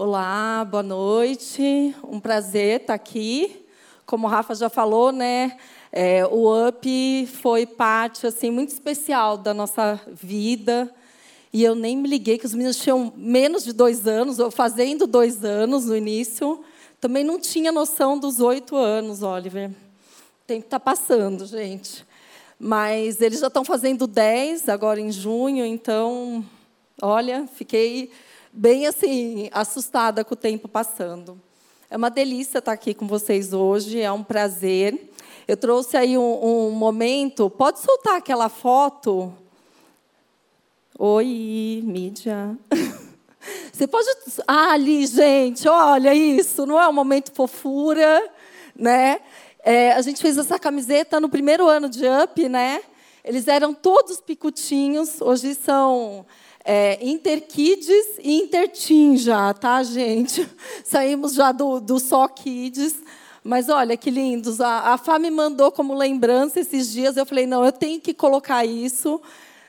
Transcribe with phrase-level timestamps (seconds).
[0.00, 1.92] Olá, boa noite.
[2.08, 3.66] Um prazer estar aqui.
[4.06, 5.58] Como o Rafa já falou, né?
[5.90, 10.88] É, o UP foi parte assim muito especial da nossa vida.
[11.52, 15.04] E eu nem me liguei que os meninos tinham menos de dois anos, ou fazendo
[15.04, 16.64] dois anos no início.
[17.00, 19.68] Também não tinha noção dos oito anos, Oliver.
[19.68, 22.06] O tempo está passando, gente.
[22.56, 26.46] Mas eles já estão fazendo dez agora em junho, então,
[27.02, 28.12] olha, fiquei
[28.58, 31.40] bem assim assustada com o tempo passando.
[31.88, 35.12] É uma delícia estar aqui com vocês hoje, é um prazer.
[35.46, 37.48] Eu trouxe aí um, um momento.
[37.48, 39.32] Pode soltar aquela foto?
[40.98, 42.58] Oi, mídia.
[43.72, 44.08] Você pode.
[44.46, 48.28] Ah, ali, gente, olha isso, não é um momento fofura,
[48.74, 49.20] né?
[49.62, 52.82] É, a gente fez essa camiseta no primeiro ano de UP, né?
[53.24, 56.26] Eles eram todos picutinhos, hoje são
[56.70, 57.88] é, Interkids
[58.22, 60.46] e Interteen já, tá, gente?
[60.84, 62.94] Saímos já do, do só Kids.
[63.42, 64.60] Mas olha que lindos.
[64.60, 67.16] A, a Fá me mandou como lembrança esses dias.
[67.16, 69.18] Eu falei, não, eu tenho que colocar isso.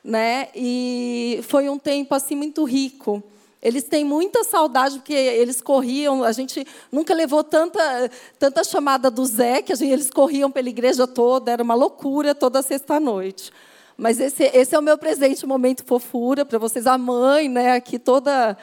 [0.04, 0.50] Né?
[0.54, 3.24] E foi um tempo assim muito rico.
[3.62, 6.26] Eles têm muita saudade porque eles corriam.
[6.26, 11.08] A gente nunca levou tanta, tanta chamada do Zé que gente, eles corriam pela igreja
[11.08, 11.50] toda.
[11.50, 13.54] Era uma loucura toda sexta noite.
[14.00, 16.88] Mas esse, esse é o meu presente, um momento fofura para vocês.
[16.88, 18.58] A mãe, né, aqui toda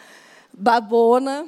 [0.51, 1.47] babona.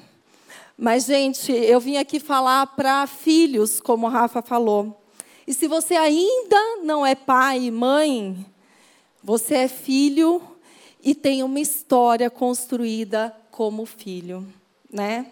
[0.77, 5.03] Mas, gente, eu vim aqui falar para filhos, como a Rafa falou.
[5.47, 8.45] E se você ainda não é pai e mãe,
[9.25, 10.43] você é filho
[11.03, 14.47] e tem uma história construída como filho,
[14.93, 15.29] né?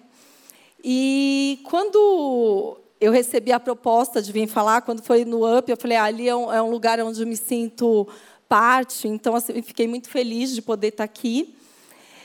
[0.83, 5.99] E quando eu recebi a proposta de vir falar, quando foi no UP, eu falei,
[5.99, 8.09] ah, ali é um, é um, lugar onde eu me sinto
[8.49, 11.55] parte, então assim, fiquei muito feliz de poder estar aqui.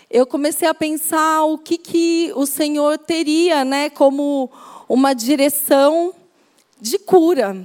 [0.10, 4.52] Eu comecei a pensar o que, que o Senhor teria né, como
[4.90, 6.14] uma direção
[6.80, 7.56] de cura.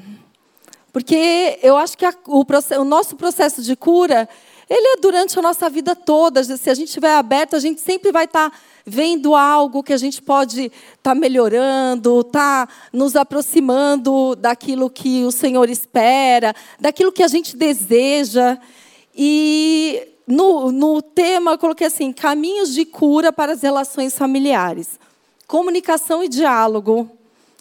[0.93, 2.45] Porque eu acho que a, o,
[2.79, 4.29] o, nosso processo de cura,
[4.69, 6.43] ele é durante a nossa vida toda.
[6.43, 9.97] Se a gente estiver aberto, a gente sempre vai estar tá vendo algo que a
[9.97, 17.13] gente pode estar tá melhorando, estar tá nos aproximando daquilo que o Senhor espera, daquilo
[17.13, 18.59] que a gente deseja.
[19.15, 24.99] E no, no tema eu coloquei assim: caminhos de cura para as relações familiares.
[25.47, 27.16] Comunicação e diálogo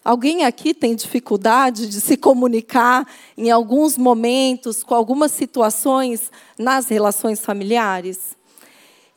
[0.05, 7.39] Alguém aqui tem dificuldade de se comunicar em alguns momentos, com algumas situações nas relações
[7.39, 8.38] familiares?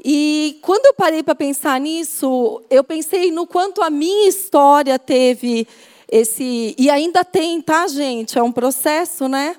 [0.02, 5.68] E quando eu parei para pensar nisso, eu pensei no quanto a minha história teve
[6.10, 6.74] esse.
[6.78, 8.38] E ainda tem, tá, gente?
[8.38, 9.56] É um processo, né?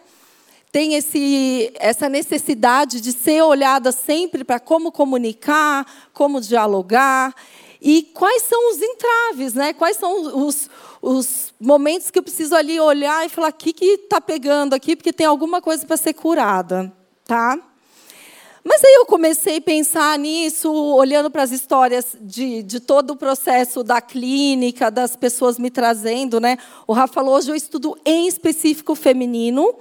[0.72, 7.36] Tem esse, essa necessidade de ser olhada sempre para como comunicar, como dialogar.
[7.82, 9.74] E quais são os entraves, né?
[9.74, 10.70] Quais são os,
[11.02, 14.96] os momentos que eu preciso ali olhar e falar: o que está pegando aqui?
[14.96, 16.92] Porque tem alguma coisa para ser curada.
[17.26, 17.58] Tá?
[18.64, 23.16] Mas aí eu comecei a pensar nisso, olhando para as histórias de, de todo o
[23.16, 26.40] processo da clínica, das pessoas me trazendo.
[26.40, 26.58] Né?
[26.86, 29.74] O Rafa falou: hoje eu estudo em específico feminino.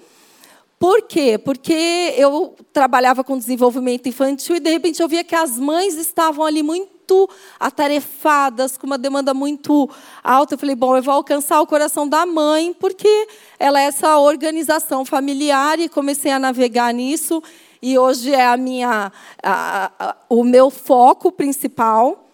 [0.79, 1.37] Por quê?
[1.37, 6.45] Porque eu trabalhava com desenvolvimento infantil e, de repente, eu via que as mães estavam
[6.45, 9.89] ali muito muito atarefadas, com uma demanda muito
[10.23, 10.55] alta.
[10.55, 15.05] Eu falei, bom, eu vou alcançar o coração da mãe, porque ela é essa organização
[15.05, 17.43] familiar, e comecei a navegar nisso.
[17.81, 19.11] E hoje é a minha,
[19.43, 22.27] a, a, o meu foco principal.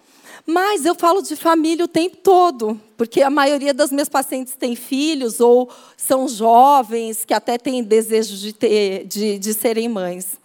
[0.47, 4.77] Mas eu falo de família o tempo todo, porque a maioria das minhas pacientes tem
[4.77, 10.44] filhos ou são jovens que até têm desejo de, ter, de, de serem mães.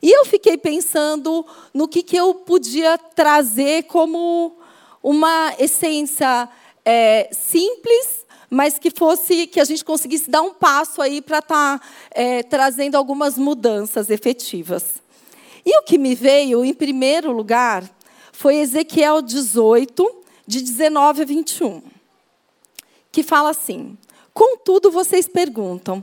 [0.00, 1.44] E eu fiquei pensando
[1.74, 4.56] no que, que eu podia trazer como
[5.02, 6.48] uma essência
[6.84, 11.78] é, simples, mas que fosse que a gente conseguisse dar um passo aí para estar
[11.78, 15.02] tá, é, trazendo algumas mudanças efetivas.
[15.64, 17.84] E o que me veio, em primeiro lugar,
[18.32, 20.16] foi Ezequiel 18,
[20.46, 21.82] de 19 a 21,
[23.12, 23.98] que fala assim:
[24.32, 26.02] Contudo, vocês perguntam,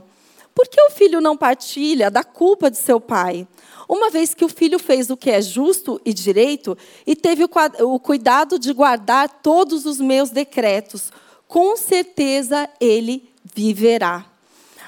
[0.56, 3.46] por que o filho não partilha da culpa de seu pai?
[3.86, 8.00] Uma vez que o filho fez o que é justo e direito e teve o
[8.00, 11.12] cuidado de guardar todos os meus decretos,
[11.46, 14.24] com certeza ele viverá.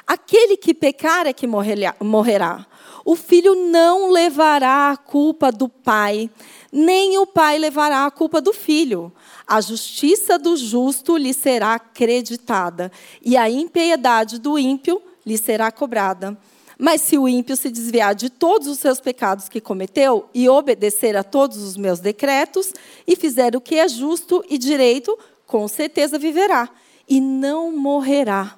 [0.07, 2.67] Aquele que pecar é que morrerá.
[3.05, 6.31] O filho não levará a culpa do pai,
[6.73, 9.13] nem o pai levará a culpa do filho.
[9.47, 12.91] A justiça do justo lhe será acreditada,
[13.21, 16.37] e a impiedade do ímpio lhe será cobrada.
[16.79, 21.17] Mas se o ímpio se desviar de todos os seus pecados que cometeu e obedecer
[21.17, 22.73] a todos os meus decretos
[23.07, 25.17] e fizer o que é justo e direito,
[25.47, 26.71] com certeza viverá
[27.09, 28.57] e não morrerá.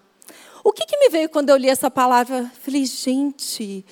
[0.62, 2.52] O que, que me veio quando eu li essa palavra?
[2.62, 3.84] Falei, gente,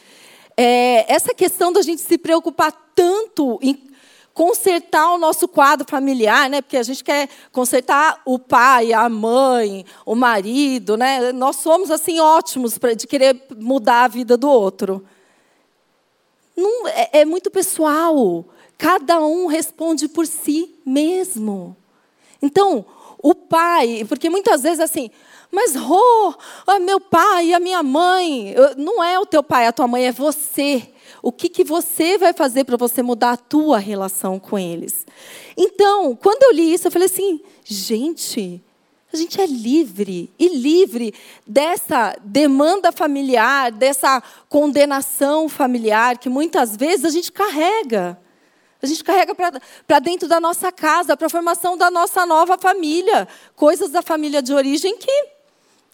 [0.57, 3.88] é, essa questão da gente se preocupar tanto em
[4.39, 6.63] consertar o nosso quadro familiar, né?
[6.63, 11.33] Porque a gente quer consertar o pai, a mãe, o marido, né?
[11.33, 15.05] Nós somos assim ótimos para de querer mudar a vida do outro.
[16.57, 18.45] Não, é, é muito pessoal.
[18.79, 21.77] Cada um responde por si mesmo.
[22.41, 22.87] Então,
[23.21, 25.11] o pai, porque muitas vezes assim,
[25.51, 26.33] mas Rô,
[26.65, 30.13] oh, meu pai a minha mãe, não é o teu pai, a tua mãe é
[30.13, 30.89] você.
[31.23, 35.07] O que, que você vai fazer para você mudar a tua relação com eles?
[35.57, 38.63] Então, quando eu li isso, eu falei assim, gente,
[39.13, 41.15] a gente é livre e livre
[41.47, 48.19] dessa demanda familiar, dessa condenação familiar que muitas vezes a gente carrega.
[48.81, 53.27] A gente carrega para dentro da nossa casa, para a formação da nossa nova família.
[53.57, 55.38] Coisas da família de origem que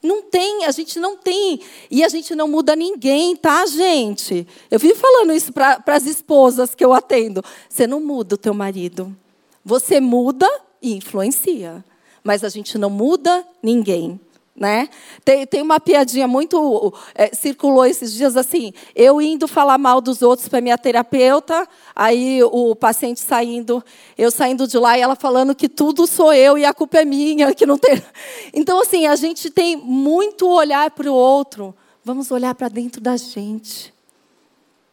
[0.05, 1.61] não tem, a gente não tem.
[1.91, 4.47] E a gente não muda ninguém, tá, gente?
[4.71, 7.43] Eu vivo falando isso para as esposas que eu atendo.
[7.69, 9.17] Você não muda o teu marido.
[9.65, 10.49] Você muda
[10.83, 11.83] e influencia.
[12.23, 14.21] Mas a gente não muda ninguém.
[14.57, 14.89] Né?
[15.25, 16.95] Tem, tem uma piadinha muito.
[17.13, 22.41] É, circulou esses dias assim: eu indo falar mal dos outros para minha terapeuta, aí
[22.45, 23.83] o paciente saindo,
[24.17, 27.05] eu saindo de lá e ela falando que tudo sou eu e a culpa é
[27.05, 28.01] minha, que não tem.
[28.57, 31.75] Então, assim, a gente tem muito olhar para o outro,
[32.05, 33.93] vamos olhar para dentro da gente.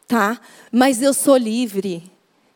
[0.08, 0.40] Tá?
[0.72, 2.02] Mas eu sou livre.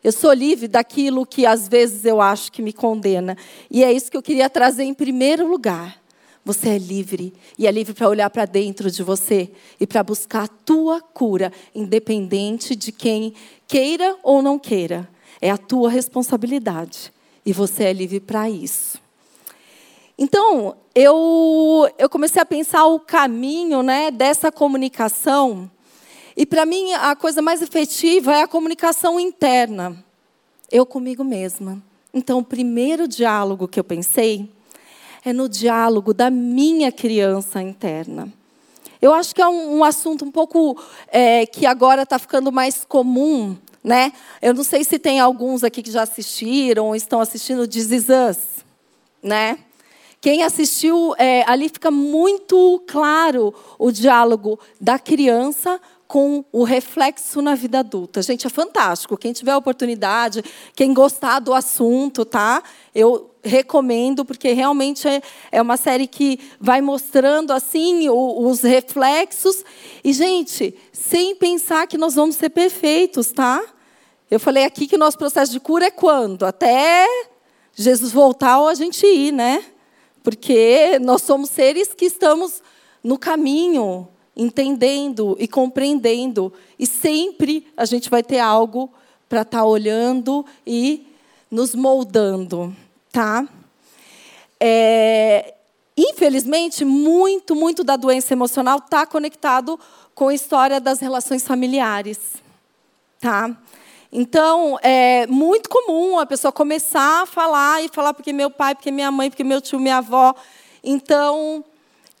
[0.03, 3.37] Eu sou livre daquilo que às vezes eu acho que me condena.
[3.71, 5.97] E é isso que eu queria trazer em primeiro lugar.
[6.47, 9.51] Você é livre e é livre para olhar para dentro de você
[9.81, 13.33] e para buscar a tua cura, independente de quem
[13.67, 15.09] queira ou não queira.
[15.41, 17.11] É a tua responsabilidade
[17.45, 18.97] e você é livre para isso.
[20.17, 25.69] Então, eu, eu comecei a pensar o caminho né, dessa comunicação.
[26.33, 30.01] E para mim, a coisa mais efetiva é a comunicação interna.
[30.71, 31.83] Eu comigo mesma.
[32.13, 34.55] Então, o primeiro diálogo que eu pensei
[35.27, 38.31] é no diálogo da minha criança interna.
[39.01, 42.85] Eu acho que é um, um assunto um pouco é, que agora está ficando mais
[42.85, 44.13] comum, né?
[44.41, 48.05] Eu não sei se tem alguns aqui que já assistiram ou estão assistindo This Is
[48.07, 48.37] Us,
[49.21, 49.59] né?
[50.21, 57.53] Quem assistiu, é, ali fica muito claro o diálogo da criança com o reflexo na
[57.53, 58.21] vida adulta.
[58.21, 59.17] Gente, é fantástico.
[59.17, 60.43] Quem tiver oportunidade,
[60.73, 62.63] quem gostar do assunto, tá?
[62.95, 65.21] Eu recomendo, porque realmente é,
[65.51, 69.65] é uma série que vai mostrando assim os reflexos.
[70.03, 73.61] E, gente, sem pensar que nós vamos ser perfeitos, tá?
[74.31, 76.45] Eu falei aqui que o nosso processo de cura é quando?
[76.45, 77.05] Até
[77.73, 79.63] Jesus voltar ou a gente ir, né?
[80.23, 82.61] Porque nós somos seres que estamos
[83.03, 84.07] no caminho
[84.37, 86.53] entendendo e compreendendo.
[86.77, 88.93] E sempre a gente vai ter algo
[89.27, 91.07] para estar tá olhando e
[91.49, 92.75] nos moldando,
[93.11, 93.47] tá?
[94.59, 95.55] É,
[95.97, 99.79] infelizmente, muito, muito da doença emocional está conectado
[100.13, 102.35] com a história das relações familiares,
[103.19, 103.57] tá?
[104.11, 108.91] Então, é muito comum a pessoa começar a falar e falar porque meu pai, porque
[108.91, 110.33] minha mãe, porque meu tio, minha avó.
[110.83, 111.63] Então,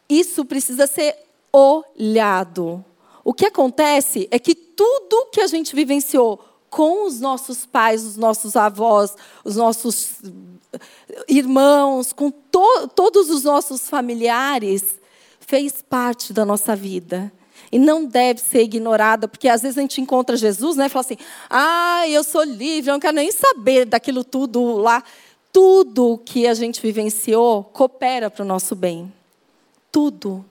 [0.09, 2.83] isso precisa ser olhado.
[3.23, 6.39] O que acontece é que tudo que a gente vivenciou
[6.69, 10.21] com os nossos pais, os nossos avós, os nossos
[11.27, 14.99] irmãos, com to todos os nossos familiares,
[15.39, 17.31] fez parte da nossa vida.
[17.71, 21.05] E não deve ser ignorada, porque às vezes a gente encontra Jesus né, e fala
[21.05, 21.17] assim:
[21.49, 25.03] ah, eu sou livre, eu não quero nem saber daquilo tudo lá.
[25.51, 29.11] Tudo que a gente vivenciou coopera para o nosso bem.
[29.91, 30.45] Tudo.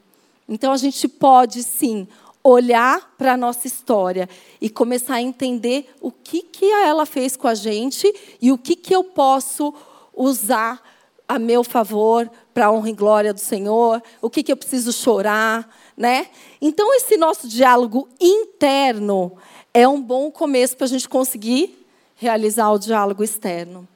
[0.49, 2.07] Então a gente pode sim
[2.43, 4.29] olhar para a nossa história
[4.61, 8.76] e começar a entender o que, que ela fez com a gente e o que,
[8.76, 9.75] que eu posso
[10.15, 10.81] usar
[11.29, 14.93] a meu favor para a honra e glória do Senhor, o que, que eu preciso
[14.93, 15.69] chorar.
[15.97, 16.29] Né?
[16.61, 19.33] Então, esse nosso diálogo interno
[19.75, 23.87] é um bom começo para a gente conseguir realizar o diálogo externo.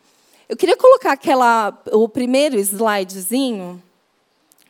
[0.49, 3.81] Eu queria colocar aquela, o primeiro slidezinho.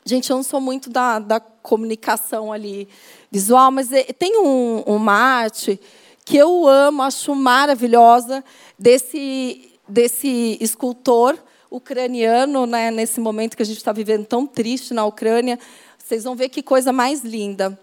[0.05, 2.89] Gente, eu não sou muito da, da comunicação ali
[3.31, 5.81] visual, mas é, tem um, uma arte
[6.25, 8.45] que eu amo, acho maravilhosa,
[8.79, 11.37] desse, desse escultor
[11.71, 15.59] ucraniano, né, nesse momento que a gente está vivendo tão triste na Ucrânia.
[15.99, 17.79] Vocês vão ver que coisa mais linda.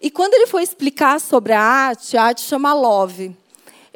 [0.00, 3.36] E quando ele foi explicar sobre a arte, a arte chama love.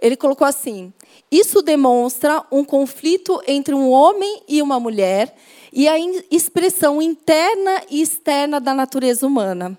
[0.00, 0.92] Ele colocou assim:
[1.30, 5.34] isso demonstra um conflito entre um homem e uma mulher
[5.74, 5.96] e a
[6.30, 9.76] expressão interna e externa da natureza humana.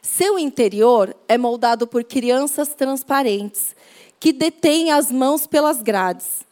[0.00, 3.74] Seu interior é moldado por crianças transparentes,
[4.20, 6.44] que detêm as mãos pelas grades.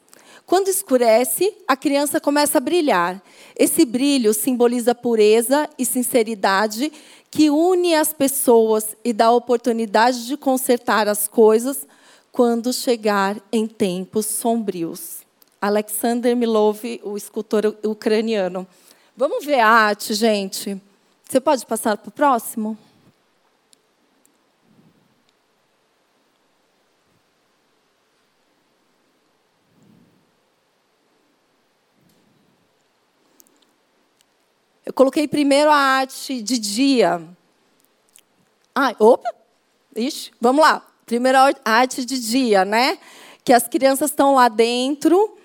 [0.44, 3.22] Quando escurece, a criança começa a brilhar.
[3.56, 6.92] Esse brilho simboliza pureza e sinceridade
[7.30, 11.86] que une as pessoas e dá a oportunidade de consertar as coisas
[12.32, 15.19] quando chegar em tempos sombrios.
[15.60, 18.66] Alexander Milov, o escultor ucraniano.
[19.14, 20.80] Vamos ver a arte, gente.
[21.28, 22.78] Você pode passar para o próximo?
[34.86, 37.22] Eu coloquei primeiro a arte de dia.
[38.74, 39.28] Ai, opa!
[39.94, 40.86] Ixi, vamos lá.
[41.04, 42.98] Primeiro a arte de dia, né?
[43.44, 45.36] Que as crianças estão lá dentro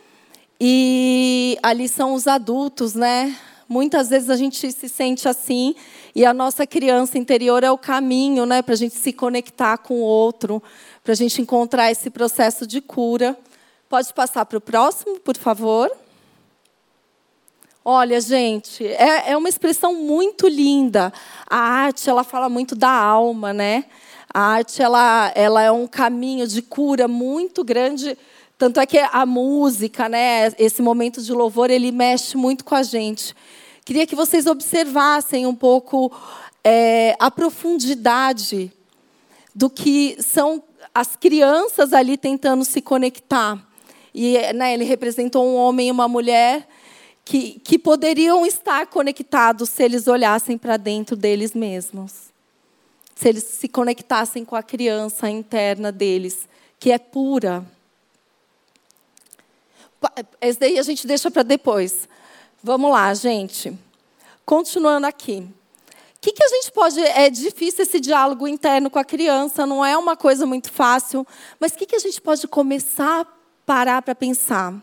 [0.59, 3.35] e ali são os adultos, né?
[3.67, 5.75] Muitas vezes a gente se sente assim
[6.15, 9.95] e a nossa criança interior é o caminho, né, para a gente se conectar com
[9.95, 10.61] o outro,
[11.03, 13.37] para a gente encontrar esse processo de cura.
[13.89, 15.91] Pode passar para o próximo, por favor.
[17.83, 21.13] Olha, gente, é, é uma expressão muito linda.
[21.47, 23.85] A arte, ela fala muito da alma, né?
[24.33, 28.17] A arte, ela, ela é um caminho de cura muito grande.
[28.57, 32.83] Tanto é que a música, né, esse momento de louvor, ele mexe muito com a
[32.83, 33.35] gente.
[33.83, 36.11] Queria que vocês observassem um pouco
[36.63, 38.71] é, a profundidade
[39.53, 43.61] do que são as crianças ali tentando se conectar.
[44.13, 46.67] E né, ele representou um homem e uma mulher
[47.25, 52.33] que, que poderiam estar conectados se eles olhassem para dentro deles mesmos.
[53.15, 56.47] Se eles se conectassem com a criança interna deles,
[56.79, 57.65] que é pura.
[60.41, 62.07] Esse daí a gente deixa para depois.
[62.63, 63.77] Vamos lá, gente.
[64.45, 65.47] Continuando aqui.
[66.15, 66.99] O que, que a gente pode.
[66.99, 71.25] É difícil esse diálogo interno com a criança, não é uma coisa muito fácil,
[71.59, 73.27] mas o que, que a gente pode começar a
[73.65, 74.73] parar para pensar?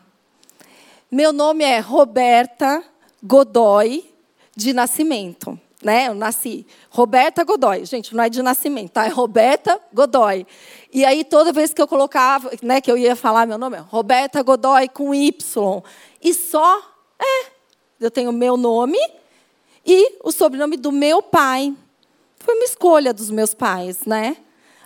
[1.11, 2.83] Meu nome é Roberta
[3.23, 4.09] Godoy
[4.57, 5.59] de nascimento.
[5.83, 6.09] Né?
[6.09, 7.85] Eu nasci Roberta Godoy.
[7.85, 9.05] Gente, não é de nascimento, tá?
[9.05, 10.47] É Roberta Godoy.
[10.93, 14.43] E aí, toda vez que eu colocava, né, que eu ia falar meu nome, Roberta
[14.43, 15.83] Godoy com Y.
[16.23, 16.79] E só,
[17.21, 17.47] é,
[18.01, 18.99] eu tenho meu nome
[19.85, 21.75] e o sobrenome do meu pai.
[22.39, 24.37] Foi uma escolha dos meus pais, né?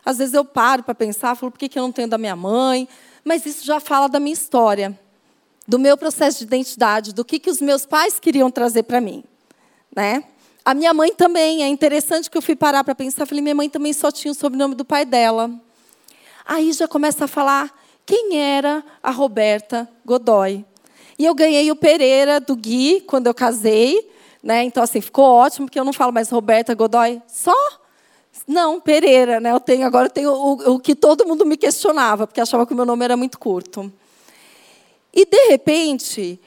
[0.05, 2.89] Às vezes eu paro para pensar, falo, por que eu não tenho da minha mãe?
[3.25, 4.99] Mas isso já fala da minha história
[5.67, 9.25] do meu processo de identidade, do que, que os meus pais queriam trazer para mim.
[9.95, 10.25] Né?
[10.67, 13.71] A minha mãe também, é interessante que eu fui parar para pensar, falei, minha mãe
[13.71, 15.49] também só tinha o sobrenome do pai dela.
[16.45, 17.73] Aí já começa a falar
[18.05, 20.65] quem era a Roberta Godoy.
[21.17, 24.11] E eu ganhei o Pereira do Gui quando eu casei,
[24.43, 24.65] né?
[24.65, 27.55] Então assim, ficou ótimo porque eu não falo mais Roberta Godoy, só
[28.45, 29.53] não, Pereira, né?
[29.53, 32.73] Eu tenho agora eu tenho o, o que todo mundo me questionava, porque achava que
[32.73, 33.93] o meu nome era muito curto.
[35.15, 36.41] E, de repente,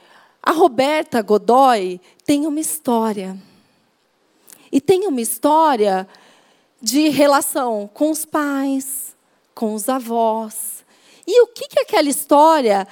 [0.43, 3.47] a Roberta Godoy tem uma história.
[4.71, 6.07] E tem uma história
[6.81, 9.15] de relação com os pais,
[9.53, 10.85] com os avós.
[11.27, 12.87] E o que, que aquela história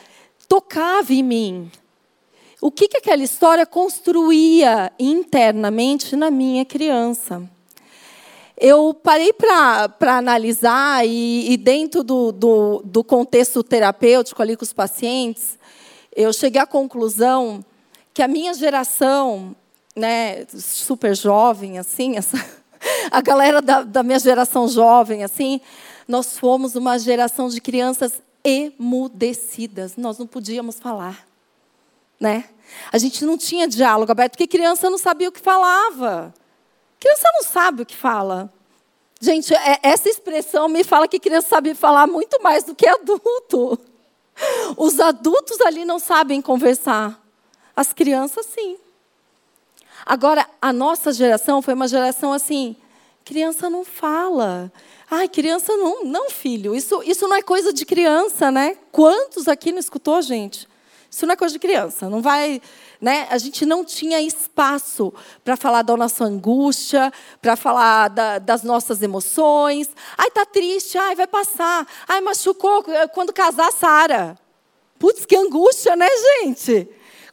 [0.48, 1.72] tocava em mim?
[2.60, 7.48] O que, que aquela história construía internamente na minha criança?
[8.60, 14.74] Eu parei para analisar, e, e dentro do, do, do contexto terapêutico ali com os
[14.74, 15.60] pacientes,
[16.16, 17.64] eu cheguei à conclusão
[18.12, 19.56] que a minha geração,
[19.98, 22.38] né, super jovem, assim, essa,
[23.10, 25.60] a galera da, da minha geração jovem, assim,
[26.08, 29.98] nós fomos uma geração de crianças emudecidas.
[29.98, 31.27] Nós não podíamos falar,
[32.20, 32.46] né?
[32.92, 36.34] A gente não tinha diálogo aberto, porque criança não sabia o que falava.
[37.00, 38.54] Criança não sabe o que fala.
[39.20, 43.80] Gente, é, essa expressão me fala que criança sabe falar muito mais do que adulto.
[44.77, 47.20] Os adultos ali não sabem conversar.
[47.75, 48.77] As crianças, sim.
[50.10, 52.78] Agora, a nossa geração foi uma geração assim:
[53.26, 54.72] criança não fala.
[55.12, 56.06] Ai, criança não.
[56.06, 56.74] Não, filho.
[56.74, 58.78] Isso, isso não é coisa de criança, né?
[58.90, 60.66] Quantos aqui não escutou, gente?
[61.12, 62.10] Isso não é coisa de criança.
[62.10, 62.62] Não vai.
[63.02, 63.28] Né?
[63.30, 67.12] A gente não tinha espaço para falar da nossa angústia,
[67.42, 69.90] para falar da, das nossas emoções.
[70.18, 71.86] Ai, tá triste, ai, vai passar.
[72.08, 72.82] Ai, machucou
[73.14, 74.38] quando casar, Sara.
[74.98, 76.88] Putz, que angústia, né, gente?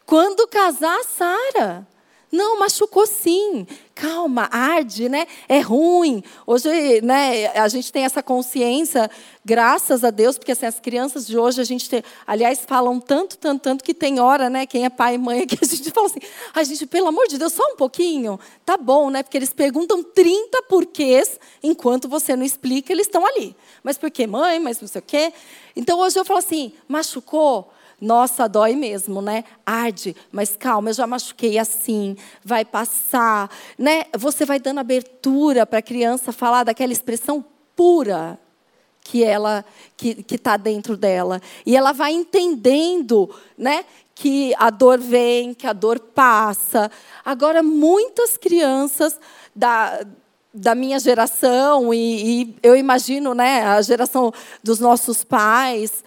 [0.04, 1.93] Quando casar, Sara.
[2.34, 3.64] Não, machucou sim.
[3.94, 5.24] Calma, arde, né?
[5.48, 6.20] É ruim.
[6.44, 9.08] Hoje, né, a gente tem essa consciência,
[9.44, 13.38] graças a Deus, porque assim, as crianças de hoje, a gente tem, aliás, falam tanto,
[13.38, 14.66] tanto, tanto que tem hora, né?
[14.66, 16.18] Quem é pai e mãe que a gente fala assim,
[16.52, 18.40] a gente, pelo amor de Deus, só um pouquinho.
[18.66, 19.22] Tá bom, né?
[19.22, 23.54] Porque eles perguntam 30 porquês, enquanto você não explica, eles estão ali.
[23.80, 24.58] Mas por que mãe?
[24.58, 25.32] Mas não sei o quê.
[25.76, 27.70] Então hoje eu falo assim, machucou?
[28.04, 29.44] Nossa, dói mesmo, né?
[29.64, 34.04] Arde, mas calma, eu já machuquei assim, vai passar, né?
[34.18, 37.42] Você vai dando abertura para a criança falar daquela expressão
[37.74, 38.38] pura
[39.00, 39.64] que ela
[39.96, 43.86] que está dentro dela e ela vai entendendo, né?
[44.14, 46.90] Que a dor vem, que a dor passa.
[47.24, 49.18] Agora muitas crianças
[49.56, 50.04] da
[50.52, 54.32] da minha geração e, e eu imagino, né, a geração
[54.62, 56.04] dos nossos pais,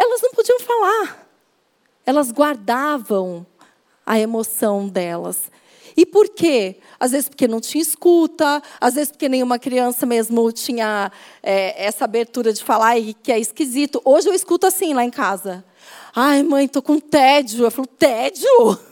[0.00, 1.28] elas não podiam falar.
[2.06, 3.46] Elas guardavam
[4.06, 5.50] a emoção delas.
[5.96, 6.76] E por quê?
[6.98, 12.06] Às vezes porque não tinha escuta, às vezes porque nenhuma criança mesmo tinha é, essa
[12.06, 14.00] abertura de falar e que é esquisito.
[14.04, 15.62] Hoje eu escuto assim lá em casa.
[16.16, 17.64] Ai, mãe, tô com tédio.
[17.64, 18.89] Eu falo, tédio?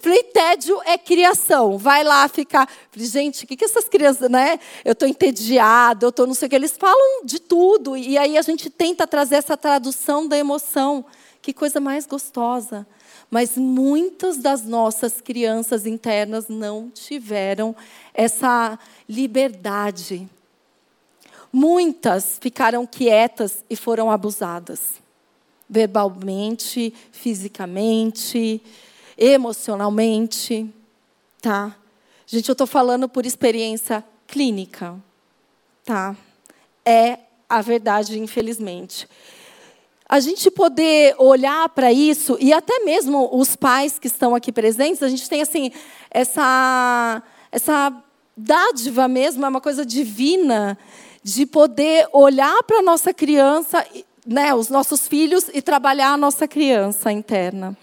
[0.00, 1.78] Falei, tédio é criação.
[1.78, 2.68] Vai lá ficar.
[2.96, 4.58] Gente, o que, que essas crianças, né?
[4.84, 6.56] Eu estou entediada, eu estou não sei o que.
[6.56, 7.96] Eles falam de tudo.
[7.96, 11.04] E aí a gente tenta trazer essa tradução da emoção.
[11.40, 12.86] Que coisa mais gostosa.
[13.30, 17.74] Mas muitas das nossas crianças internas não tiveram
[18.12, 18.78] essa
[19.08, 20.28] liberdade.
[21.52, 25.00] Muitas ficaram quietas e foram abusadas.
[25.68, 28.60] Verbalmente, fisicamente,
[29.24, 30.68] emocionalmente,
[31.40, 31.76] tá?
[32.26, 34.96] Gente, eu estou falando por experiência clínica,
[35.84, 36.16] tá?
[36.84, 39.06] É a verdade, infelizmente.
[40.08, 45.02] A gente poder olhar para isso e até mesmo os pais que estão aqui presentes,
[45.02, 45.70] a gente tem assim
[46.10, 47.92] essa essa
[48.36, 50.76] dádiva mesmo, é uma coisa divina
[51.22, 53.86] de poder olhar para a nossa criança,
[54.26, 57.76] né, os nossos filhos e trabalhar a nossa criança interna.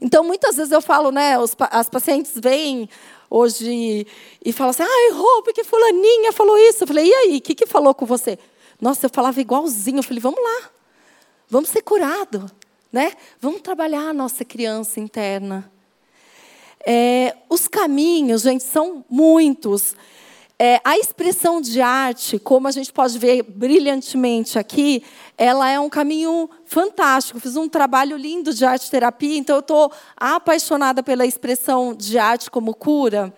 [0.00, 2.88] Então, muitas vezes eu falo, né, os, as pacientes vêm
[3.30, 4.06] hoje
[4.44, 6.84] e falam assim, ai, Rô, porque fulaninha falou isso.
[6.84, 8.38] Eu falei, e aí, o que, que falou com você?
[8.80, 9.98] Nossa, eu falava igualzinho.
[9.98, 10.70] Eu falei, vamos lá,
[11.48, 12.50] vamos ser curado,
[12.92, 13.12] né?
[13.40, 15.70] Vamos trabalhar a nossa criança interna.
[16.86, 19.96] É, os caminhos, gente, são muitos.
[20.58, 25.02] É, a expressão de arte, como a gente pode ver brilhantemente aqui,
[25.36, 27.38] ela é um caminho fantástico.
[27.38, 32.50] Fiz um trabalho lindo de arte terapia, então eu estou apaixonada pela expressão de arte
[32.50, 33.34] como cura.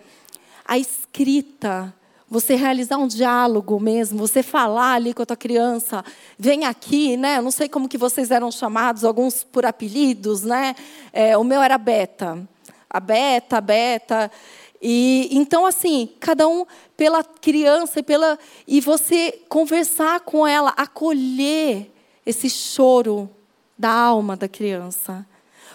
[0.63, 1.93] A escrita,
[2.29, 6.05] você realizar um diálogo mesmo, você falar ali com a tua criança,
[6.37, 7.39] vem aqui, né?
[7.39, 10.73] Eu não sei como que vocês eram chamados, alguns por apelidos, né?
[11.11, 12.47] É, o meu era Beta.
[12.89, 14.31] A Beta, a Beta.
[14.81, 16.65] E então assim, cada um
[16.95, 21.91] pela criança e pela e você conversar com ela, acolher
[22.25, 23.29] esse choro
[23.77, 25.25] da alma da criança.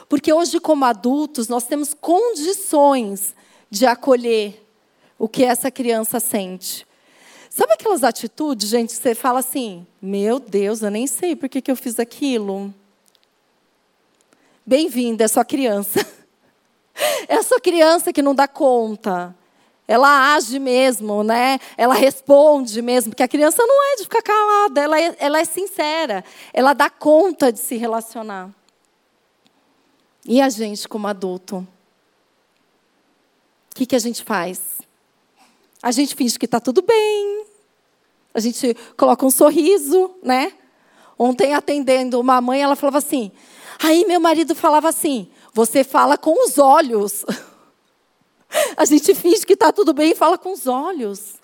[0.08, 3.34] Porque hoje como adultos nós temos condições
[3.70, 4.62] de acolher
[5.18, 6.86] o que essa criança sente.
[7.50, 11.60] Sabe aquelas atitudes, gente, que você fala assim: "Meu Deus, eu nem sei por que,
[11.60, 12.74] que eu fiz aquilo".
[14.66, 16.04] Bem-vinda, é sua criança.
[17.28, 19.34] A sua criança que não dá conta.
[19.86, 21.58] Ela age mesmo, né?
[21.76, 25.44] Ela responde mesmo, porque a criança não é de ficar calada, ela é, ela é
[25.44, 28.50] sincera, ela dá conta de se relacionar.
[30.24, 31.56] E a gente, como adulto?
[33.70, 34.80] O que, que a gente faz?
[35.82, 37.44] A gente finge que está tudo bem,
[38.32, 40.54] a gente coloca um sorriso, né?
[41.18, 43.30] Ontem, atendendo uma mãe, ela falava assim.
[43.82, 47.24] Aí meu marido falava assim: você fala com os olhos.
[48.76, 51.34] A gente finge que está tudo bem e fala com os olhos.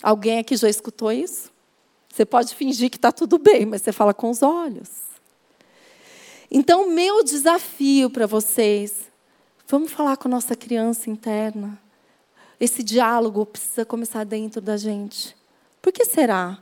[0.00, 1.50] Alguém aqui já escutou isso?
[2.08, 4.88] Você pode fingir que está tudo bem, mas você fala com os olhos.
[6.50, 9.10] Então, meu desafio para vocês,
[9.66, 11.80] vamos falar com a nossa criança interna.
[12.60, 15.36] Esse diálogo precisa começar dentro da gente.
[15.82, 16.58] Por que será?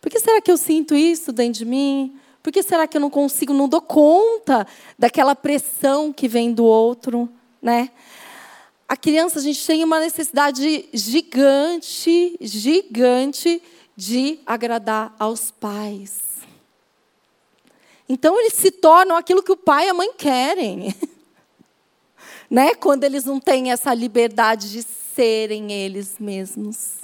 [0.00, 2.19] Por que será que eu sinto isso dentro de mim?
[2.42, 4.66] Por que será que eu não consigo, não dou conta
[4.98, 7.28] daquela pressão que vem do outro,
[7.60, 7.90] né?
[8.88, 13.62] A criança, a gente tem uma necessidade gigante, gigante
[13.96, 16.30] de agradar aos pais.
[18.08, 20.92] Então eles se tornam aquilo que o pai e a mãe querem.
[22.50, 22.74] né?
[22.74, 27.00] Quando eles não têm essa liberdade de serem eles mesmos.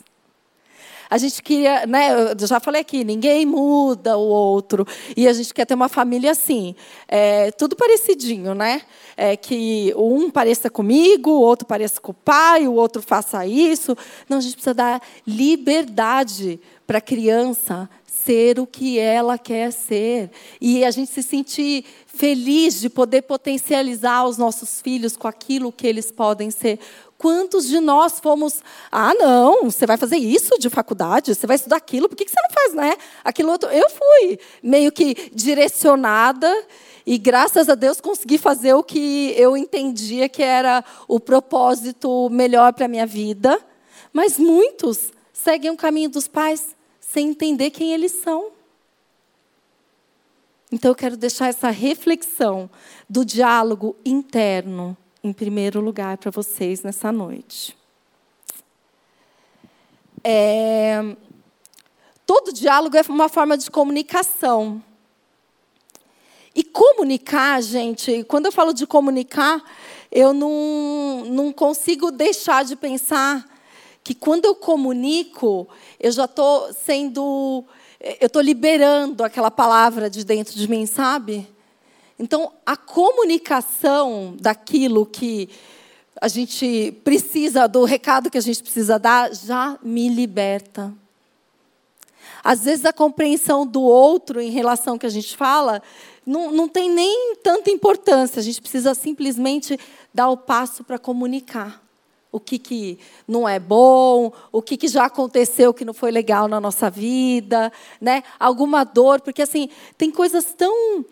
[1.08, 2.10] A gente queria, né?
[2.38, 4.86] Eu já falei aqui, ninguém muda o outro.
[5.16, 6.74] E a gente quer ter uma família assim,
[7.08, 8.82] é, tudo parecidinho, né?
[9.16, 13.96] É, que um pareça comigo, o outro pareça com o pai, o outro faça isso.
[14.28, 17.88] Não, a gente precisa dar liberdade para a criança
[18.26, 20.30] ser o que ela quer ser.
[20.60, 21.84] E a gente se sentir
[22.16, 26.81] feliz de poder potencializar os nossos filhos com aquilo que eles podem ser.
[27.18, 31.76] Quantos de nós fomos, ah, não, você vai fazer isso de faculdade, você vai estudar
[31.76, 32.96] aquilo, por que você não faz, né?
[33.24, 33.70] Aquilo outro.
[33.70, 36.52] Eu fui meio que direcionada
[37.07, 42.72] e graças a Deus consegui fazer o que eu entendia que era o propósito melhor
[42.72, 43.59] para a minha vida.
[44.12, 48.55] Mas muitos seguem o caminho dos pais sem entender quem eles são.
[50.70, 52.68] Então eu quero deixar essa reflexão
[53.09, 57.76] do diálogo interno em primeiro lugar para vocês nessa noite.
[60.24, 61.16] É,
[62.26, 64.83] todo diálogo é uma forma de comunicação.
[66.55, 69.62] E comunicar, gente, quando eu falo de comunicar,
[70.11, 73.44] eu não, não consigo deixar de pensar
[74.02, 75.68] que quando eu comunico,
[76.00, 77.64] eu já estou sendo.
[78.20, 81.48] Eu estou liberando aquela palavra de dentro de mim, sabe?
[82.16, 85.48] Então, a comunicação daquilo que
[86.20, 90.94] a gente precisa, do recado que a gente precisa dar, já me liberta.
[92.44, 95.82] Às vezes, a compreensão do outro em relação ao que a gente fala
[96.24, 98.38] não, não tem nem tanta importância.
[98.38, 99.76] A gente precisa simplesmente
[100.14, 101.86] dar o passo para comunicar
[102.30, 106.48] o que, que não é bom, o que, que já aconteceu que não foi legal
[106.48, 108.22] na nossa vida, né?
[108.38, 111.04] alguma dor, porque assim, tem coisas tão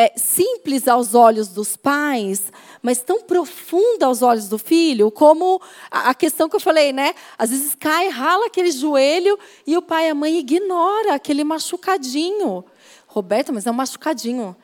[0.00, 2.50] é, simples aos olhos dos pais,
[2.82, 7.14] mas tão profunda aos olhos do filho, como a, a questão que eu falei, né?
[7.36, 12.64] Às vezes cai, rala aquele joelho e o pai e a mãe ignora aquele machucadinho.
[13.06, 14.56] Roberta, mas é um machucadinho.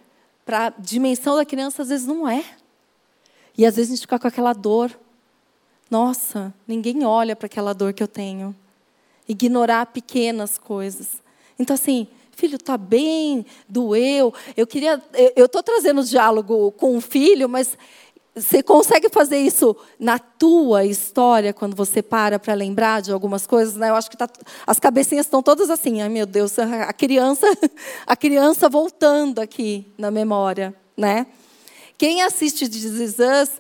[0.43, 2.43] Para a dimensão da criança, às vezes não é.
[3.59, 4.91] E às vezes a gente fica com aquela dor.
[5.91, 8.55] Nossa, ninguém olha para aquela dor que eu tenho.
[9.29, 11.23] Ignorar pequenas coisas.
[11.59, 14.33] Então, assim, filho, está bem, doeu.
[14.57, 15.03] Eu queria.
[15.35, 17.77] Eu estou trazendo diálogo com o filho, mas
[18.37, 23.77] você consegue fazer isso na tua história quando você para para lembrar de algumas coisas,
[23.77, 23.89] né?
[23.89, 24.29] Eu acho que tá,
[24.67, 27.47] as cabecinhas estão todas assim, ai meu Deus, a criança,
[28.07, 31.27] a criança voltando aqui na memória, né?
[31.97, 33.51] Quem assiste Is Us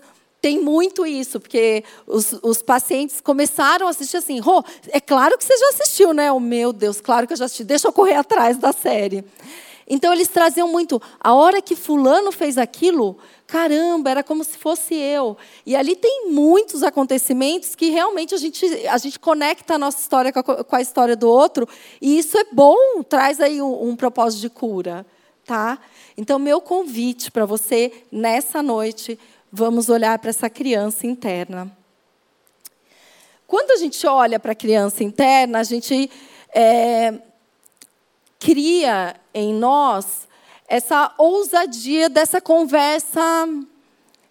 [0.47, 5.45] tem muito isso, porque os, os pacientes começaram a assistir assim, Rô, é claro que
[5.45, 6.31] você já assistiu, né?
[6.31, 9.25] Oh, meu Deus, claro que eu já assisti, deixa eu correr atrás da série.
[9.89, 14.95] Então eles traziam muito, a hora que fulano fez aquilo, caramba, era como se fosse
[14.95, 15.37] eu.
[15.67, 20.33] E ali tem muitos acontecimentos que realmente a gente, a gente conecta a nossa história
[20.33, 21.69] com a, com a história do outro,
[22.01, 25.05] e isso é bom, traz aí um, um propósito de cura.
[25.45, 25.79] Tá?
[26.17, 29.17] Então, meu convite para você nessa noite
[29.51, 31.71] vamos olhar para essa criança interna.
[33.47, 36.11] Quando a gente olha para a criança interna, a gente
[36.55, 37.15] é,
[38.39, 40.27] cria em nós
[40.69, 43.21] essa ousadia dessa conversa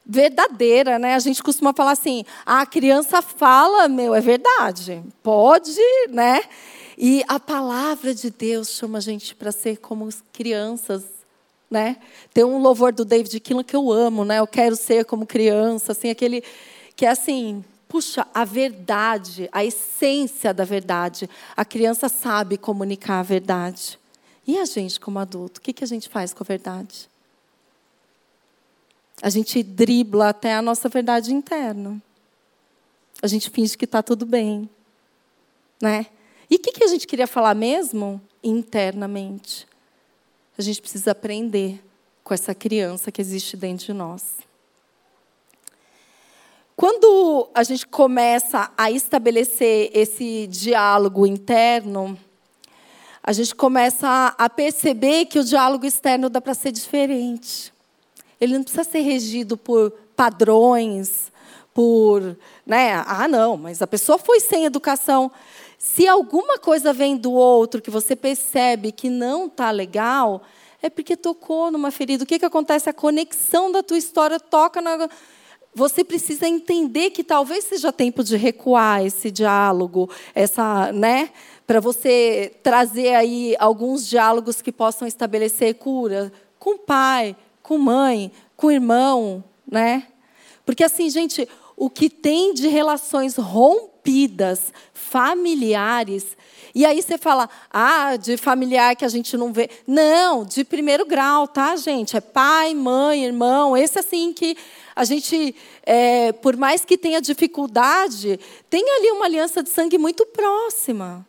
[0.06, 1.15] verdadeira, né?
[1.15, 6.41] A gente costuma falar assim: ah, a criança fala, meu, é verdade, pode, né?
[6.97, 11.14] E a palavra de Deus chama a gente para ser como crianças
[11.69, 11.97] né?
[12.34, 14.39] Tem um louvor do David Keelan que eu amo, né?
[14.39, 16.43] Eu quero ser como criança, assim, aquele
[16.95, 21.30] que é assim, puxa, a verdade, a essência da verdade.
[21.56, 23.99] A criança sabe comunicar a verdade.
[24.47, 27.10] E a gente, como adulto, o que, que a gente faz com a verdade?
[29.21, 32.01] A gente dribla até a nossa verdade interna.
[33.21, 34.69] A gente finge que está tudo bem.
[35.82, 36.06] Né?
[36.49, 38.21] E o que, que a gente queria falar mesmo?
[38.43, 39.67] Internamente.
[40.58, 41.84] A gente precisa aprender
[42.24, 44.24] com essa criança que existe dentro de nós.
[46.76, 52.18] Quando a gente começa a estabelecer esse diálogo interno,
[53.22, 57.74] a gente começa a perceber que o diálogo externo dá para ser diferente.
[58.39, 61.32] Ele não precisa ser regido por padrões,
[61.74, 63.04] por, né?
[63.06, 65.30] Ah, não, mas a pessoa foi sem educação.
[65.88, 70.41] Se alguma coisa vem do outro que você percebe que não está legal,
[70.82, 72.24] é porque tocou numa ferida.
[72.24, 72.89] O que, que acontece?
[72.89, 75.08] A conexão da tua história toca na.
[75.76, 81.30] Você precisa entender que talvez seja tempo de recuar esse diálogo, essa, né?
[81.67, 88.71] Para você trazer aí alguns diálogos que possam estabelecer cura com pai, com mãe, com
[88.71, 90.08] irmão, né?
[90.65, 96.38] Porque assim, gente, o que tem de relações rompidas, familiares.
[96.74, 99.70] E aí você fala, ah, de familiar que a gente não vê.
[99.86, 102.16] Não, de primeiro grau, tá, gente?
[102.16, 103.76] É pai, mãe, irmão.
[103.76, 104.58] Esse assim que
[104.96, 110.26] a gente, é, por mais que tenha dificuldade, tem ali uma aliança de sangue muito
[110.28, 111.26] próxima.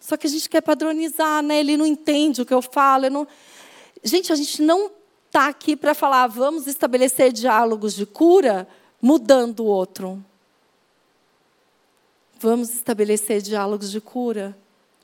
[0.00, 1.58] Só que a gente quer padronizar, né?
[1.60, 3.10] Ele não entende o que eu falo.
[3.10, 3.26] Não...
[4.02, 4.90] Gente, a gente não
[5.26, 8.66] está aqui para falar, vamos estabelecer diálogos de cura
[9.00, 10.24] mudando o outro.
[12.38, 14.56] Vamos estabelecer diálogos de cura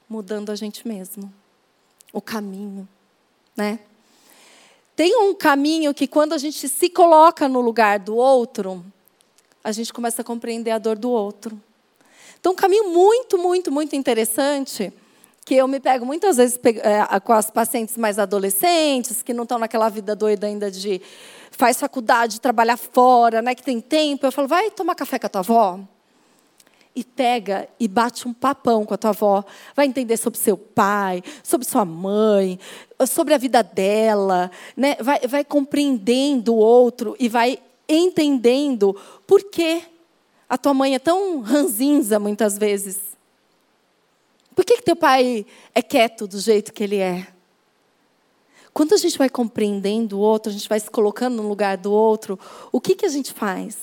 [0.09, 1.33] mudando a gente mesmo.
[2.13, 2.87] O caminho,
[3.57, 3.79] né?
[4.95, 8.85] Tem um caminho que quando a gente se coloca no lugar do outro,
[9.65, 11.59] a gente começa a compreender a dor do outro.
[12.39, 14.93] Então, um caminho muito, muito, muito interessante
[15.45, 19.59] que eu me pego muitas vezes é, com as pacientes mais adolescentes, que não estão
[19.59, 21.01] naquela vida doida ainda de
[21.63, 24.27] faz faculdade, trabalhar fora, né, que tem tempo.
[24.27, 25.79] Eu falo, vai tomar café com a tua avó?
[26.93, 29.45] E pega e bate um papão com a tua avó.
[29.73, 32.59] Vai entender sobre seu pai, sobre sua mãe,
[33.07, 34.51] sobre a vida dela.
[34.77, 34.97] Né?
[34.99, 39.85] Vai, vai compreendendo o outro e vai entendendo por que
[40.49, 43.13] a tua mãe é tão ranzinza muitas vezes
[44.55, 47.27] por que, que teu pai é quieto do jeito que ele é?
[48.73, 51.93] Quando a gente vai compreendendo o outro, a gente vai se colocando no lugar do
[51.93, 52.39] outro,
[52.71, 53.77] o que, que a gente faz?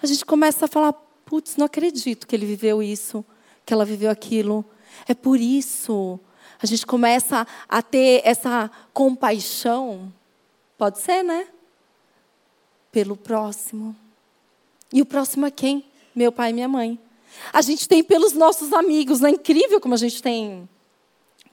[0.00, 0.92] A gente começa a falar:
[1.24, 3.24] putz, não acredito que ele viveu isso,
[3.66, 4.64] que ela viveu aquilo.
[5.08, 6.20] É por isso.
[6.62, 10.12] A gente começa a ter essa compaixão.
[10.78, 11.48] Pode ser, né?
[12.92, 13.96] Pelo próximo.
[14.92, 15.84] E o próximo é quem?
[16.14, 17.00] Meu pai e minha mãe.
[17.52, 20.68] A gente tem pelos nossos amigos, não é incrível como a gente tem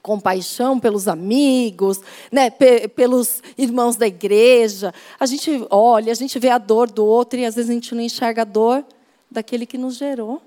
[0.02, 4.94] compaixão pelos amigos, né, pelos irmãos da igreja.
[5.18, 7.94] A gente olha, a gente vê a dor do outro e às vezes a gente
[7.94, 8.84] não enxerga a dor
[9.30, 10.42] daquele que nos gerou.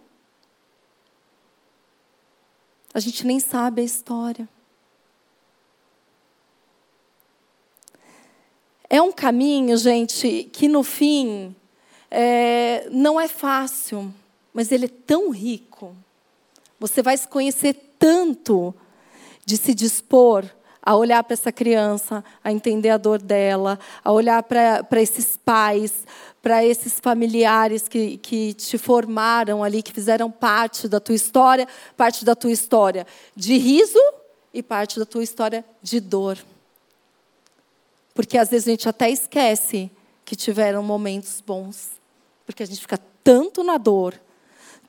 [2.93, 4.47] A gente nem sabe a história.
[8.89, 11.55] É um caminho, gente, que no fim
[12.11, 14.13] é, não é fácil
[14.53, 15.95] mas ele é tão rico.
[16.79, 18.73] Você vai se conhecer tanto
[19.45, 20.45] de se dispor
[20.86, 26.06] a olhar para essa criança, a entender a dor dela, a olhar para, esses pais,
[26.41, 32.25] para esses familiares que, que te formaram ali, que fizeram parte da tua história, parte
[32.25, 33.99] da tua história de riso
[34.53, 36.38] e parte da tua história de dor.
[38.13, 39.89] Porque às vezes a gente até esquece
[40.25, 41.91] que tiveram momentos bons,
[42.45, 44.19] porque a gente fica tanto na dor,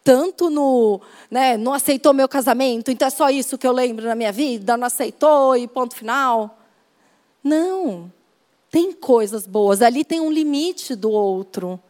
[0.04, 4.14] tanto no, né, não aceitou meu casamento, então é só isso que eu lembro na
[4.14, 6.58] minha vida, não aceitou e ponto final.
[7.42, 8.12] Não.
[8.70, 11.80] Tem coisas boas, ali tem um limite do outro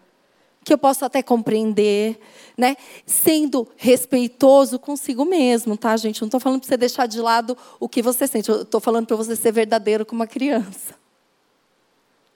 [0.64, 2.18] que eu posso até compreender,
[2.57, 2.77] né?
[3.05, 6.22] Sendo respeitoso consigo mesmo, tá, gente?
[6.22, 8.48] Não estou falando para você deixar de lado o que você sente.
[8.48, 10.94] Eu estou falando para você ser verdadeiro como uma criança,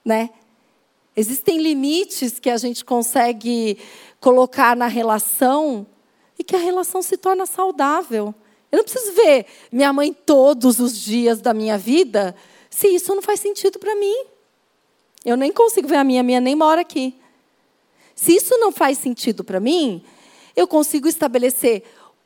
[0.05, 0.29] né?
[1.19, 3.77] Existem limites que a gente consegue
[4.21, 5.85] colocar na relação
[6.37, 8.33] e que a relação se torna saudável.
[8.71, 12.33] Eu não preciso ver minha mãe todos os dias da minha vida
[12.69, 14.15] se isso não faz sentido para mim.
[15.25, 17.13] Eu nem consigo ver a minha, a minha nem mora aqui.
[18.15, 20.01] Se isso não faz sentido para mim,
[20.55, 21.83] eu consigo estabelecer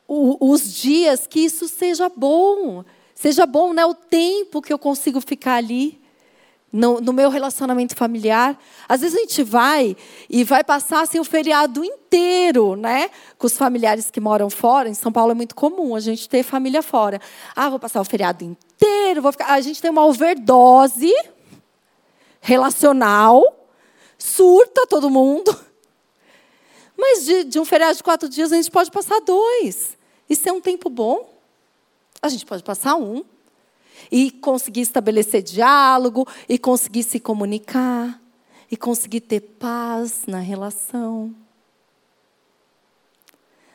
[0.07, 2.85] o, os dias que isso seja bom.
[3.15, 5.99] Seja bom né, o tempo que eu consigo ficar ali
[6.73, 8.59] no, no, meu relacionamento familiar.
[8.89, 9.95] Às vezes a gente vai
[10.27, 13.11] e vai passar assim, o feriado inteiro, né?
[13.37, 14.89] Com os familiares que moram fora.
[14.89, 17.21] Em São Paulo é muito comum a gente ter família fora.
[17.55, 19.53] Ah, vou passar o feriado inteiro, vou ficar.
[19.53, 21.13] A gente tem uma overdose
[22.41, 23.69] relacional,
[24.17, 25.55] surta todo mundo.
[26.97, 29.95] Mas de, de um feriado de quatro dias a gente pode passar dois.
[30.27, 31.29] Isso é um tempo bom.
[32.19, 33.23] A gente pode passar um
[34.11, 38.21] e conseguir estabelecer diálogo, e conseguir se comunicar,
[38.69, 41.33] e conseguir ter paz na relação.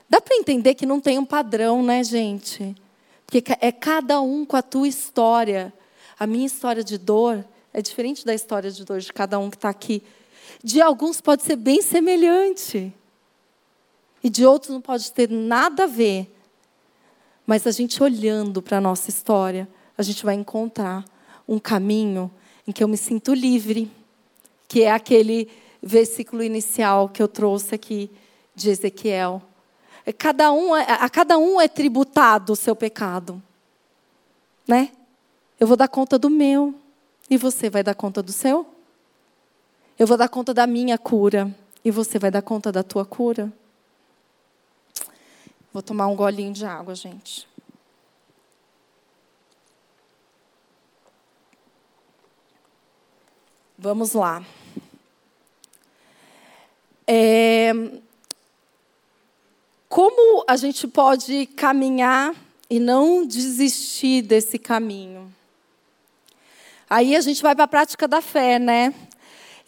[0.09, 2.75] Dá para entender que não tem um padrão, né, gente?
[3.27, 5.73] Porque é cada um com a tua história.
[6.19, 9.57] A minha história de dor é diferente da história de dor de cada um que
[9.57, 10.03] está aqui.
[10.65, 12.93] De alguns pode ser bem semelhante.
[14.23, 16.35] E de outros não pode ter nada a ver.
[17.47, 21.05] Mas a gente olhando para a nossa história, a gente vai encontrar
[21.47, 22.31] um caminho
[22.67, 23.91] em que eu me sinto livre,
[24.69, 25.51] que é aquele
[25.83, 28.09] versículo inicial que eu trouxe aqui
[28.55, 29.43] de Ezequiel.
[30.07, 33.43] É, cada um, é, a cada um é tributado o seu pecado.
[34.67, 34.93] Né?
[35.59, 36.75] Eu vou dar conta do meu.
[37.29, 38.67] E você vai dar conta do seu?
[39.99, 41.53] Eu vou dar conta da minha cura.
[41.85, 43.53] E você vai dar conta da tua cura?
[45.73, 47.49] Vou tomar um golinho de água, gente.
[53.81, 54.45] Vamos lá.
[57.07, 57.73] É,
[59.89, 62.35] como a gente pode caminhar
[62.69, 65.33] e não desistir desse caminho?
[66.91, 68.93] Aí a gente vai para a prática da fé, né?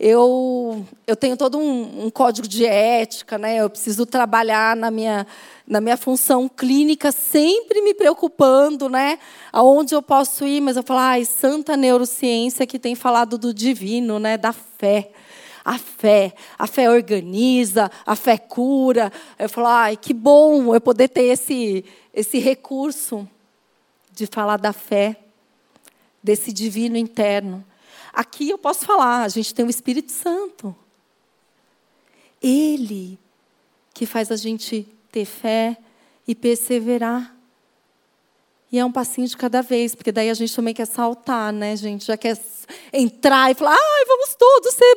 [0.02, 3.56] Eu, eu tenho todo um, um, código de ética, né?
[3.56, 5.26] Eu preciso trabalhar na minha,
[5.66, 9.18] na minha função clínica, sempre me preocupando, né?
[9.52, 14.18] Aonde eu posso ir, mas eu falo, ai, santa neurociência que tem falado do divino,
[14.18, 14.38] né?
[14.38, 15.10] Da fé
[15.62, 16.32] a fé.
[16.58, 19.12] A fé organiza, a fé cura.
[19.38, 21.84] Eu falo, ai, que bom eu poder ter esse,
[22.14, 23.28] esse recurso
[24.10, 25.16] de falar da fé,
[26.22, 27.62] desse divino interno.
[28.12, 30.74] Aqui eu posso falar, a gente tem o Espírito Santo.
[32.42, 33.18] Ele
[33.92, 35.76] que faz a gente ter fé
[36.26, 37.36] e perseverar.
[38.72, 41.74] E é um passinho de cada vez, porque daí a gente também quer saltar, né,
[41.74, 42.06] gente?
[42.06, 42.38] Já quer
[42.92, 44.96] entrar e falar, ai, vamos todos ser,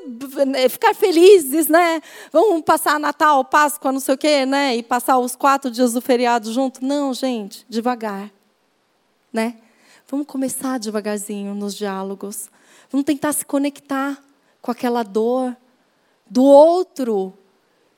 [0.56, 1.99] eh, ficar felizes, né?
[2.32, 4.76] Vamos passar Natal, Páscoa, não sei o quê, né?
[4.76, 6.86] E passar os quatro dias do feriado junto.
[6.86, 8.32] Não, gente, devagar,
[9.32, 9.58] né?
[10.08, 12.52] Vamos começar devagarzinho nos diálogos.
[12.93, 14.23] Vamos tentar se conectar
[14.62, 15.58] com aquela dor
[16.29, 17.34] do outro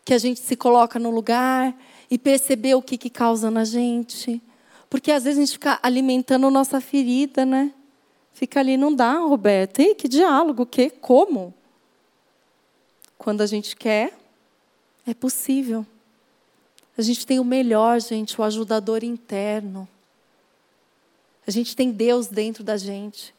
[0.05, 1.75] que a gente se coloca no lugar
[2.10, 4.41] e perceber o que, que causa na gente.
[4.89, 7.73] Porque às vezes a gente fica alimentando nossa ferida, né?
[8.31, 9.79] Fica ali, não dá, Roberto.
[9.79, 10.89] Ei, que diálogo, que?
[10.89, 11.53] Como?
[13.17, 14.17] Quando a gente quer,
[15.05, 15.86] é possível.
[16.97, 19.86] A gente tem o melhor, gente, o ajudador interno.
[21.45, 23.35] A gente tem Deus dentro da gente.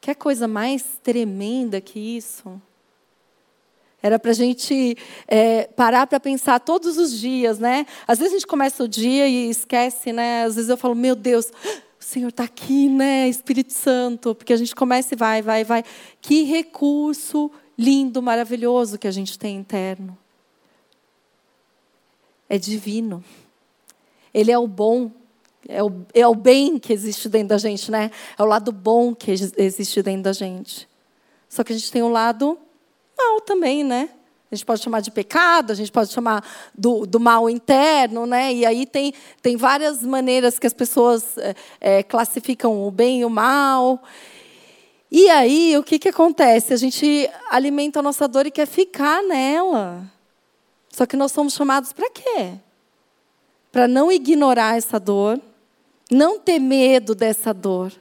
[0.00, 2.60] Quer coisa mais tremenda que isso?
[4.02, 4.96] Era para a gente
[5.28, 7.84] é, parar para pensar todos os dias, né?
[8.06, 10.44] Às vezes a gente começa o dia e esquece, né?
[10.44, 11.52] Às vezes eu falo, meu Deus,
[12.00, 13.28] o Senhor está aqui, né?
[13.28, 15.84] Espírito Santo, porque a gente começa e vai, vai, vai.
[16.22, 20.16] Que recurso lindo, maravilhoso que a gente tem interno.
[22.48, 23.22] É divino.
[24.32, 25.10] Ele é o bom,
[25.68, 28.10] é o, é o bem que existe dentro da gente, né?
[28.38, 30.88] É o lado bom que existe dentro da gente.
[31.48, 32.58] Só que a gente tem o um lado
[33.16, 34.10] mal também, né?
[34.50, 36.44] A gente pode chamar de pecado, a gente pode chamar
[36.76, 38.52] do, do mal interno, né?
[38.52, 43.24] E aí tem, tem várias maneiras que as pessoas é, é, classificam o bem e
[43.24, 44.02] o mal.
[45.08, 46.74] E aí, o que, que acontece?
[46.74, 50.02] A gente alimenta a nossa dor e quer ficar nela.
[50.88, 52.54] Só que nós somos chamados para quê?
[53.70, 55.40] Para não ignorar essa dor,
[56.10, 57.92] não ter medo dessa dor,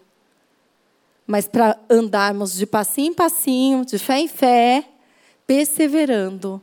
[1.28, 4.84] mas para andarmos de passinho em passinho, de fé em fé,
[5.46, 6.62] perseverando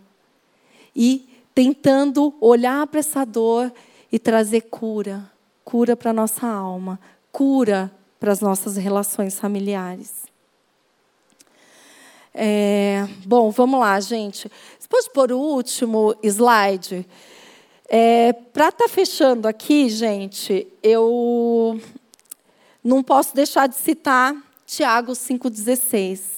[0.94, 3.72] e tentando olhar para essa dor
[4.10, 5.30] e trazer cura,
[5.64, 6.98] cura para nossa alma,
[7.30, 10.26] cura para as nossas relações familiares.
[12.34, 14.50] É, bom, vamos lá, gente.
[14.78, 17.06] Você pode pôr o último slide?
[17.88, 21.80] É, para estar tá fechando aqui, gente, eu
[22.82, 24.34] não posso deixar de citar
[24.66, 26.36] Tiago 5,16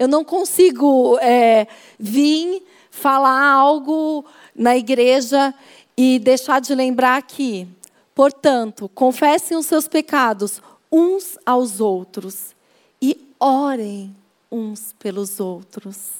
[0.00, 1.66] eu não consigo é,
[1.98, 5.54] vir falar algo na igreja
[5.94, 7.68] e deixar de lembrar que,
[8.14, 12.56] portanto, confessem os seus pecados uns aos outros
[13.00, 14.16] e orem
[14.50, 16.12] uns pelos outros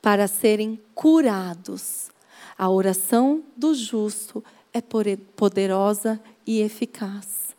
[0.00, 2.08] para serem curados.
[2.60, 4.82] A oração do justo é
[5.34, 7.56] poderosa e eficaz.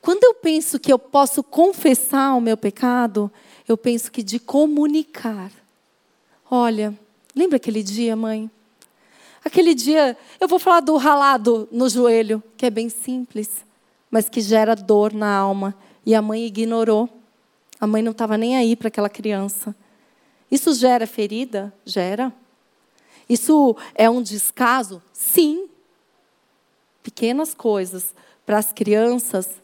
[0.00, 3.28] Quando eu penso que eu posso confessar o meu pecado,
[3.66, 5.50] eu penso que de comunicar.
[6.48, 6.96] Olha,
[7.34, 8.48] lembra aquele dia, mãe?
[9.44, 13.64] Aquele dia, eu vou falar do ralado no joelho, que é bem simples,
[14.08, 15.74] mas que gera dor na alma.
[16.06, 17.08] E a mãe ignorou.
[17.80, 19.74] A mãe não estava nem aí para aquela criança.
[20.48, 21.74] Isso gera ferida?
[21.84, 22.32] Gera.
[23.28, 25.02] Isso é um descaso?
[25.12, 25.68] Sim.
[27.02, 29.60] Pequenas coisas para as crianças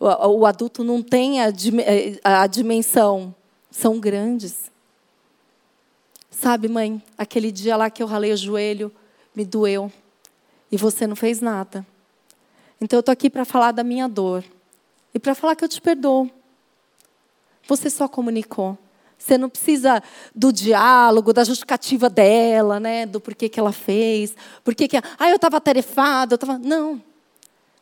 [0.00, 3.34] o, adulto não tem a, eh, a dimensão,
[3.70, 4.70] são grandes.
[6.30, 8.92] Sabe, mãe, aquele dia lá que eu ralei o joelho,
[9.34, 9.90] me doeu.
[10.70, 11.84] E você não fez nada.
[12.80, 14.44] Então eu estou aqui para falar da minha dor.
[15.12, 16.30] E para falar que eu te perdoo.
[17.66, 18.78] Você só comunicou.
[19.18, 20.02] Você não precisa
[20.34, 23.04] do diálogo, da justificativa dela, né?
[23.04, 24.34] Do porquê que ela fez.
[24.64, 24.96] Porquê que.
[24.96, 26.34] Ah, eu estava tarefada.
[26.34, 26.58] Eu tava...
[26.58, 27.02] Não.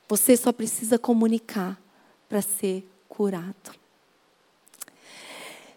[0.08, 1.78] Você só precisa comunicar
[2.28, 3.74] para ser curado.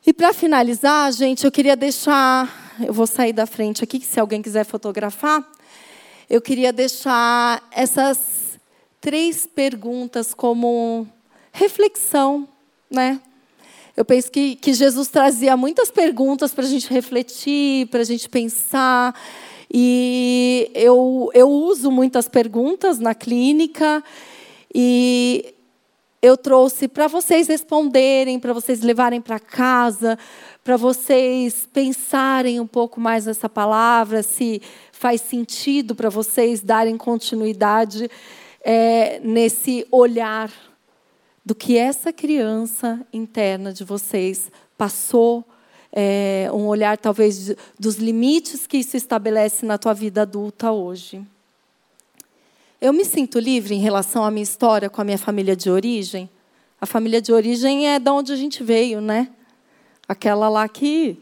[0.05, 4.41] E para finalizar, gente, eu queria deixar eu vou sair da frente aqui, se alguém
[4.41, 5.45] quiser fotografar,
[6.29, 8.57] eu queria deixar essas
[9.01, 11.07] três perguntas como
[11.51, 12.47] reflexão,
[12.89, 13.19] né?
[13.99, 18.29] Eu penso que, que Jesus trazia muitas perguntas para a gente refletir, para a gente
[18.29, 19.13] pensar.
[19.69, 24.01] E eu, eu uso muitas perguntas na clínica.
[24.73, 25.53] E
[26.21, 30.17] eu trouxe para vocês responderem, para vocês levarem para casa,
[30.63, 34.61] para vocês pensarem um pouco mais nessa palavra, se
[34.93, 38.09] faz sentido para vocês darem continuidade
[38.63, 40.49] é, nesse olhar
[41.49, 45.43] do que essa criança interna de vocês passou,
[45.91, 51.25] é, um olhar talvez dos limites que isso estabelece na tua vida adulta hoje.
[52.79, 56.29] Eu me sinto livre em relação à minha história com a minha família de origem.
[56.79, 59.27] A família de origem é de onde a gente veio, né?
[60.07, 61.17] Aquela lá que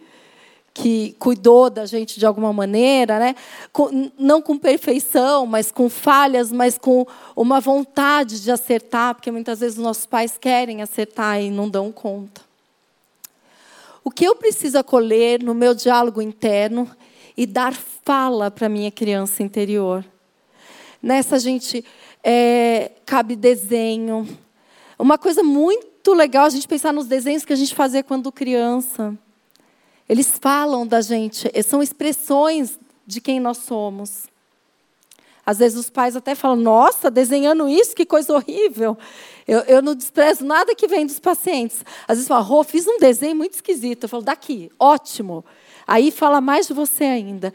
[0.77, 3.35] que cuidou da gente de alguma maneira, né?
[3.73, 7.05] Com, não com perfeição, mas com falhas, mas com
[7.35, 11.91] uma vontade de acertar, porque muitas vezes os nossos pais querem acertar e não dão
[11.91, 12.41] conta.
[14.03, 16.87] O que eu preciso acolher no meu diálogo interno
[17.35, 20.05] e dar fala para minha criança interior?
[21.01, 21.83] Nessa gente
[22.23, 24.27] é, cabe desenho.
[24.99, 29.17] Uma coisa muito legal a gente pensar nos desenhos que a gente fazia quando criança.
[30.07, 34.27] Eles falam da gente, são expressões de quem nós somos.
[35.45, 38.97] Às vezes os pais até falam: Nossa, desenhando isso, que coisa horrível.
[39.47, 41.85] Eu, eu não desprezo nada que vem dos pacientes.
[42.05, 44.03] Às vezes falam: Rô, fiz um desenho muito esquisito.
[44.03, 45.45] Eu falo: Daqui, ótimo.
[45.87, 47.53] Aí fala mais de você ainda.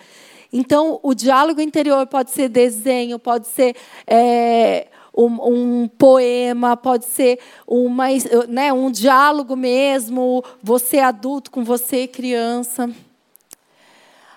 [0.51, 3.77] Então, o diálogo interior pode ser desenho, pode ser
[4.07, 8.07] é, um, um, poema, pode ser uma,
[8.49, 12.91] né, um diálogo mesmo, você adulto com você criança.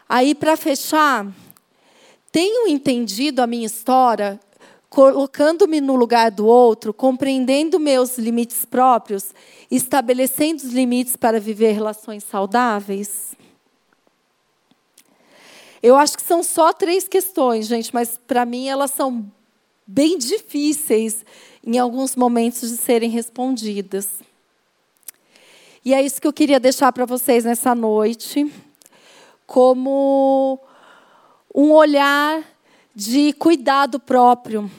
[0.07, 1.25] Aí, para fechar,
[2.31, 4.39] tenho entendido a minha história,
[4.89, 9.33] colocando-me no lugar do outro, compreendendo meus limites próprios,
[9.71, 13.33] estabelecendo os limites para viver relações saudáveis?
[15.81, 19.31] Eu acho que são só três questões, gente, mas para mim elas são
[19.85, 21.25] bem difíceis
[21.63, 24.09] em alguns momentos de serem respondidas.
[25.83, 28.51] E é isso que eu queria deixar para vocês nessa noite,
[29.45, 30.59] como
[31.53, 32.43] um olhar
[32.95, 34.69] de cuidado próprio,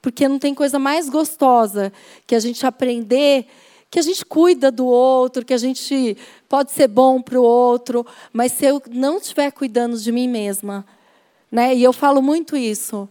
[0.00, 1.92] porque não tem coisa mais gostosa
[2.26, 3.46] que a gente aprender
[3.94, 6.16] que a gente cuida do outro, que a gente
[6.48, 10.84] pode ser bom para o outro, mas se eu não estiver cuidando de mim mesma,
[11.48, 11.72] né?
[11.72, 13.08] E eu falo muito isso.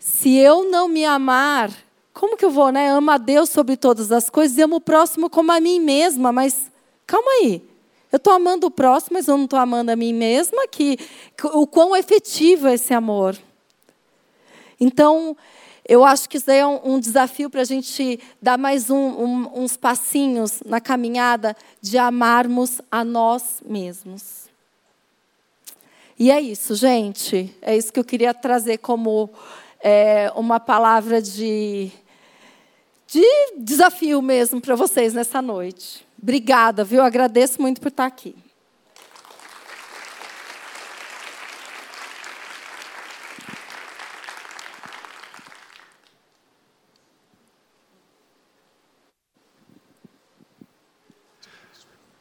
[0.00, 1.70] Se eu não me amar,
[2.14, 2.88] como que eu vou, né?
[2.88, 6.32] Amo a Deus sobre todas as coisas e amo o próximo como a mim mesma,
[6.32, 6.72] mas
[7.06, 7.62] calma aí.
[8.10, 10.66] Eu estou amando o próximo, mas eu não estou amando a mim mesma.
[10.66, 10.98] Que,
[11.52, 13.38] o quão efetivo é esse amor.
[14.80, 15.36] Então,
[15.86, 19.62] eu acho que isso é um, um desafio para a gente dar mais um, um,
[19.62, 24.48] uns passinhos na caminhada de amarmos a nós mesmos.
[26.18, 27.54] E é isso, gente.
[27.60, 29.30] É isso que eu queria trazer como
[29.82, 31.90] é, uma palavra de,
[33.06, 33.24] de
[33.58, 36.06] desafio mesmo para vocês nessa noite.
[36.22, 37.02] Obrigada, viu?
[37.02, 38.36] Agradeço muito por estar aqui.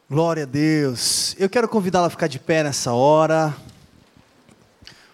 [0.10, 1.36] Glória a Deus.
[1.38, 3.56] Eu quero convidá-la a ficar de pé nessa hora.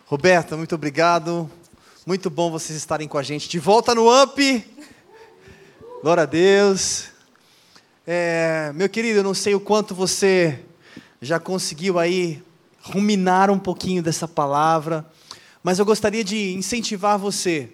[0.05, 1.51] Roberta, muito obrigado.
[2.07, 4.63] Muito bom vocês estarem com a gente de volta no UP.
[6.03, 7.05] Glória a Deus.
[8.05, 10.63] É, meu querido, eu não sei o quanto você
[11.19, 12.43] já conseguiu aí
[12.79, 15.03] ruminar um pouquinho dessa palavra,
[15.63, 17.71] mas eu gostaria de incentivar você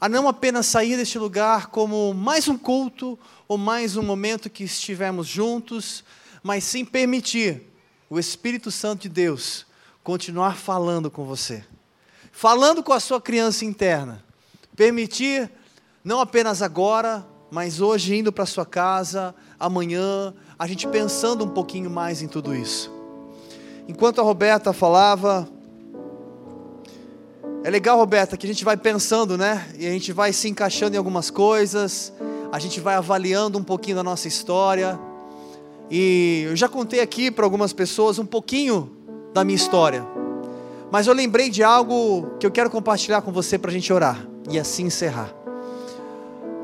[0.00, 4.64] a não apenas sair deste lugar como mais um culto ou mais um momento que
[4.64, 6.02] estivemos juntos,
[6.42, 7.62] mas sim permitir
[8.10, 9.64] o Espírito Santo de Deus
[10.02, 11.62] continuar falando com você
[12.32, 14.24] falando com a sua criança interna.
[14.74, 15.48] Permitir,
[16.02, 21.90] não apenas agora, mas hoje indo para sua casa, amanhã, a gente pensando um pouquinho
[21.90, 22.90] mais em tudo isso.
[23.86, 25.46] Enquanto a Roberta falava,
[27.62, 29.68] é legal, Roberta, que a gente vai pensando, né?
[29.78, 32.12] E a gente vai se encaixando em algumas coisas,
[32.50, 34.98] a gente vai avaliando um pouquinho da nossa história.
[35.90, 38.90] E eu já contei aqui para algumas pessoas um pouquinho
[39.34, 40.21] da minha história.
[40.92, 44.26] Mas eu lembrei de algo que eu quero compartilhar com você para a gente orar
[44.50, 45.32] e assim encerrar.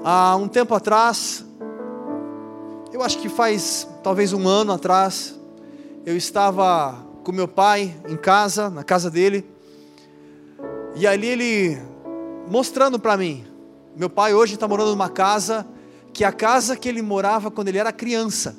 [0.04, 1.46] Há um tempo atrás,
[2.92, 5.34] eu acho que faz talvez um ano atrás,
[6.04, 9.50] eu estava com meu pai em casa, na casa dele.
[10.94, 11.78] E ali ele
[12.50, 13.46] mostrando para mim.
[13.96, 15.66] Meu pai hoje está morando numa casa
[16.12, 18.54] que é a casa que ele morava quando ele era criança.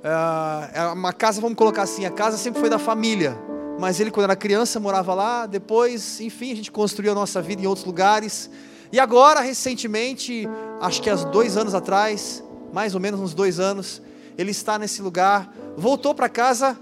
[0.00, 3.36] É, é uma casa, vamos colocar assim, a casa sempre foi da família.
[3.78, 5.46] Mas ele, quando era criança, morava lá.
[5.46, 8.50] Depois, enfim, a gente construiu a nossa vida em outros lugares.
[8.92, 10.48] E agora, recentemente,
[10.80, 12.42] acho que há dois anos atrás,
[12.72, 14.02] mais ou menos uns dois anos,
[14.36, 16.78] ele está nesse lugar, voltou para casa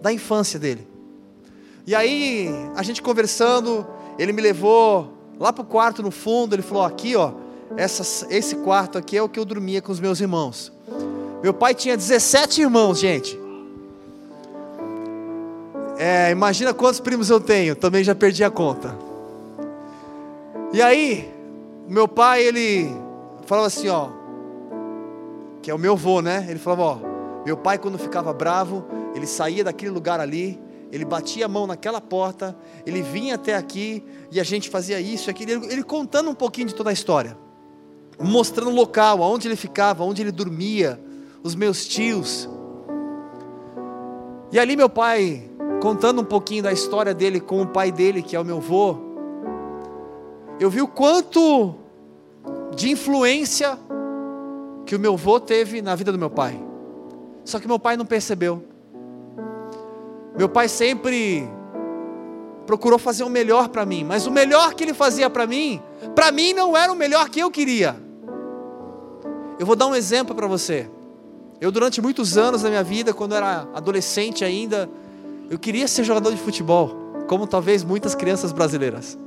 [0.00, 0.86] da infância dele.
[1.86, 3.86] E aí, a gente conversando,
[4.18, 7.32] ele me levou lá para o quarto no fundo, ele falou: aqui, ó,
[8.30, 10.72] esse quarto aqui é o que eu dormia com os meus irmãos.
[11.42, 13.41] Meu pai tinha 17 irmãos, gente.
[16.04, 18.92] É, imagina quantos primos eu tenho, também já perdi a conta.
[20.72, 21.32] E aí,
[21.86, 22.90] meu pai, ele
[23.46, 24.08] falava assim, ó,
[25.62, 26.44] que é o meu avô, né?
[26.48, 26.98] Ele falava, ó,
[27.46, 28.84] meu pai quando ficava bravo,
[29.14, 34.04] ele saía daquele lugar ali, ele batia a mão naquela porta, ele vinha até aqui
[34.28, 37.38] e a gente fazia isso aquilo, ele, ele contando um pouquinho de toda a história,
[38.18, 41.00] mostrando o local, aonde ele ficava, onde ele dormia,
[41.44, 42.50] os meus tios.
[44.50, 45.48] E ali meu pai,
[45.82, 48.98] contando um pouquinho da história dele com o pai dele, que é o meu avô,
[50.60, 51.74] eu vi o quanto
[52.72, 53.76] de influência
[54.86, 56.56] que o meu avô teve na vida do meu pai.
[57.44, 58.62] Só que meu pai não percebeu.
[60.38, 61.48] Meu pai sempre
[62.64, 65.82] procurou fazer o melhor para mim, mas o melhor que ele fazia para mim,
[66.14, 67.96] para mim não era o melhor que eu queria.
[69.58, 70.88] Eu vou dar um exemplo para você.
[71.60, 74.88] Eu, durante muitos anos da minha vida, quando era adolescente ainda,
[75.52, 76.96] eu queria ser jogador de futebol,
[77.28, 79.18] como talvez muitas crianças brasileiras.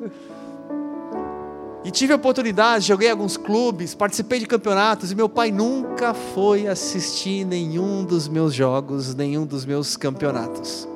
[1.84, 6.66] E tive a oportunidade, joguei alguns clubes, participei de campeonatos, e meu pai nunca foi
[6.66, 10.88] assistir nenhum dos meus jogos, nenhum dos meus campeonatos.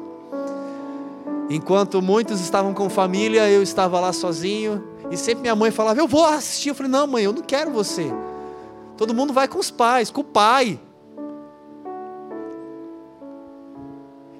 [1.48, 6.08] Enquanto muitos estavam com família, eu estava lá sozinho, e sempre minha mãe falava: Eu
[6.08, 6.70] vou assistir.
[6.70, 8.12] Eu falei: Não, mãe, eu não quero você.
[8.98, 10.80] Todo mundo vai com os pais, com o pai.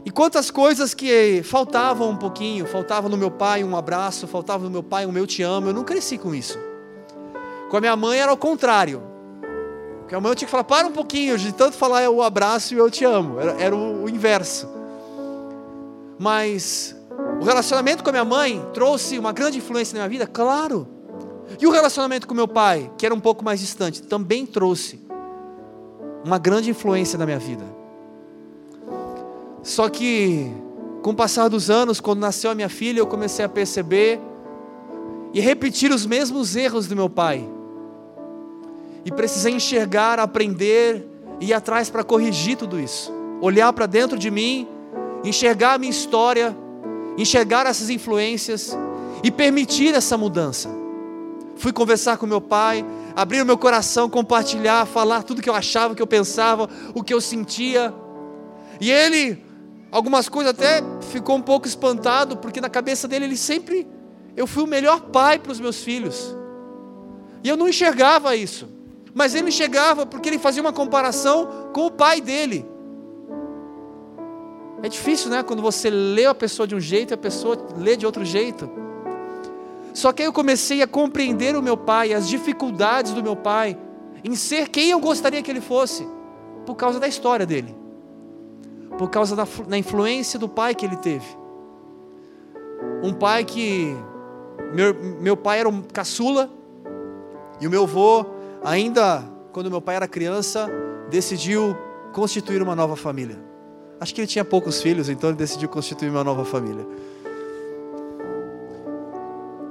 [0.10, 4.70] E quantas coisas que faltavam um pouquinho, faltava no meu pai um abraço, faltava no
[4.72, 6.58] meu pai um meu te amo, eu não cresci com isso.
[7.70, 9.04] Com a minha mãe era o contrário.
[10.10, 12.74] Com a mãe eu tinha que falar, para um pouquinho, de tanto falar o abraço
[12.74, 14.68] e eu te amo, era, era o, o inverso.
[16.18, 16.96] Mas
[17.40, 20.26] o relacionamento com a minha mãe trouxe uma grande influência na minha vida?
[20.26, 20.88] Claro.
[21.62, 25.00] E o relacionamento com meu pai, que era um pouco mais distante, também trouxe
[26.26, 27.78] uma grande influência na minha vida.
[29.64, 30.52] Só que,
[31.02, 34.20] com o passar dos anos, quando nasceu a minha filha, eu comecei a perceber
[35.34, 37.48] e repetir os mesmos erros do meu pai.
[39.06, 41.08] E precisei enxergar, aprender
[41.40, 43.12] e ir atrás para corrigir tudo isso.
[43.42, 44.68] Olhar para dentro de mim,
[45.24, 46.56] enxergar a minha história,
[47.18, 48.78] enxergar essas influências
[49.24, 50.70] e permitir essa mudança.
[51.56, 52.86] Fui conversar com meu pai,
[53.16, 57.04] abrir o meu coração, compartilhar, falar tudo que eu achava, o que eu pensava, o
[57.04, 57.94] que eu sentia.
[58.80, 59.49] E ele
[59.92, 63.88] Algumas coisas até ficou um pouco espantado, porque na cabeça dele ele sempre
[64.38, 66.36] eu fui o melhor pai para os meus filhos.
[67.44, 68.70] E eu não enxergava isso.
[69.14, 72.66] Mas ele enxergava porque ele fazia uma comparação com o pai dele.
[74.84, 75.42] É difícil, né?
[75.42, 78.70] Quando você lê a pessoa de um jeito e a pessoa lê de outro jeito.
[79.94, 83.78] Só que aí eu comecei a compreender o meu pai, as dificuldades do meu pai,
[84.24, 86.08] em ser quem eu gostaria que ele fosse,
[86.66, 87.79] por causa da história dele
[89.00, 91.26] por causa da, da influência do pai que ele teve.
[93.02, 93.96] Um pai que.
[94.74, 96.50] Meu, meu pai era um caçula,
[97.62, 98.26] e o meu avô,
[98.62, 99.24] ainda
[99.54, 100.70] quando meu pai era criança,
[101.10, 101.78] decidiu
[102.12, 103.42] constituir uma nova família.
[104.02, 106.86] Acho que ele tinha poucos filhos, então ele decidiu constituir uma nova família.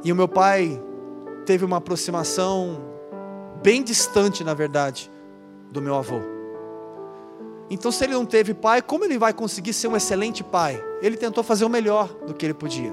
[0.02, 0.82] E o meu pai
[1.44, 2.80] teve uma aproximação
[3.62, 5.10] bem distante, na verdade,
[5.70, 6.37] do meu avô.
[7.70, 10.82] Então, se ele não teve pai, como ele vai conseguir ser um excelente pai?
[11.02, 12.92] Ele tentou fazer o melhor do que ele podia.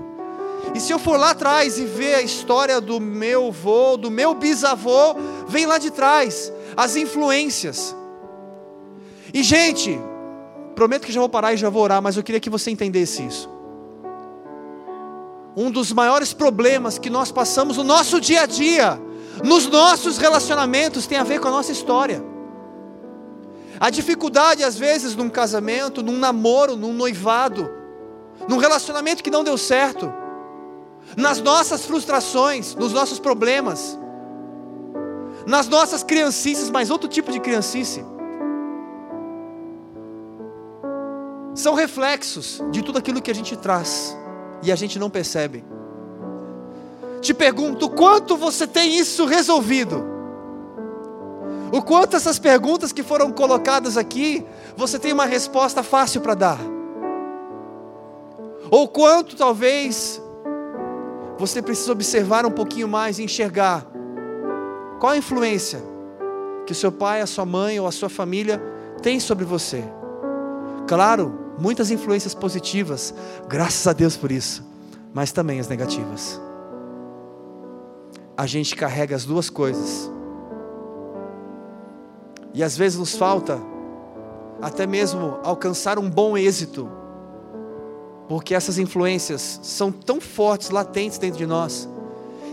[0.73, 4.34] E se eu for lá atrás e ver a história do meu avô, do meu
[4.34, 5.15] bisavô,
[5.47, 7.95] vem lá de trás, as influências.
[9.34, 9.97] E, gente,
[10.76, 13.26] prometo que já vou parar e já vou orar, mas eu queria que você entendesse
[13.26, 13.49] isso.
[15.55, 18.99] Um dos maiores problemas que nós passamos no nosso dia a dia,
[19.43, 22.34] nos nossos relacionamentos, tem a ver com a nossa história.
[23.80, 27.69] A dificuldade, às vezes, num casamento, num namoro, num noivado,
[28.47, 30.11] num relacionamento que não deu certo,
[31.15, 33.97] nas nossas frustrações, nos nossos problemas,
[35.45, 38.03] nas nossas criancices, mas outro tipo de criancice.
[41.55, 44.15] são reflexos de tudo aquilo que a gente traz
[44.61, 45.63] e a gente não percebe.
[47.21, 50.14] Te pergunto, quanto você tem isso resolvido?
[51.76, 54.45] O quanto essas perguntas que foram colocadas aqui,
[54.78, 56.59] você tem uma resposta fácil para dar?
[58.71, 60.21] Ou quanto talvez
[61.38, 63.86] você precisa observar um pouquinho mais e enxergar
[65.01, 65.84] qual a influência
[66.65, 68.57] que o seu pai, a sua mãe ou a sua família
[69.01, 69.84] tem sobre você.
[70.88, 73.13] Claro, muitas influências positivas,
[73.49, 74.63] graças a Deus por isso,
[75.13, 76.39] mas também as negativas.
[78.38, 80.14] A gente carrega as duas coisas.
[82.55, 83.61] E às vezes nos falta
[84.61, 86.89] até mesmo alcançar um bom êxito,
[88.29, 91.87] porque essas influências são tão fortes, latentes dentro de nós,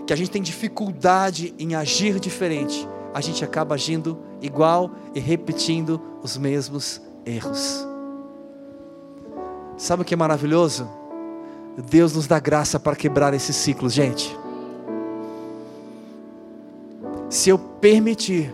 [0.05, 6.00] que a gente tem dificuldade em agir diferente, a gente acaba agindo igual e repetindo
[6.20, 7.86] os mesmos erros.
[9.76, 10.88] Sabe o que é maravilhoso?
[11.88, 14.36] Deus nos dá graça para quebrar esses ciclos, gente.
[17.30, 18.53] Se eu permitir,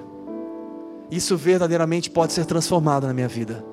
[1.11, 3.65] isso verdadeiramente pode ser transformado na minha vida.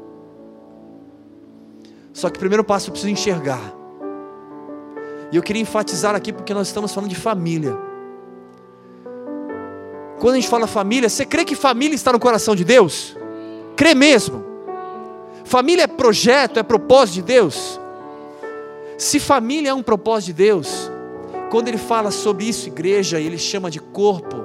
[2.13, 3.73] Só que o primeiro passo eu preciso enxergar.
[5.31, 7.77] E eu queria enfatizar aqui porque nós estamos falando de família.
[10.19, 13.17] Quando a gente fala família, você crê que família está no coração de Deus?
[13.75, 14.45] Crê mesmo.
[15.43, 17.79] Família é projeto, é propósito de Deus.
[18.97, 20.89] Se família é um propósito de Deus,
[21.51, 24.44] quando ele fala sobre isso, igreja, ele chama de corpo,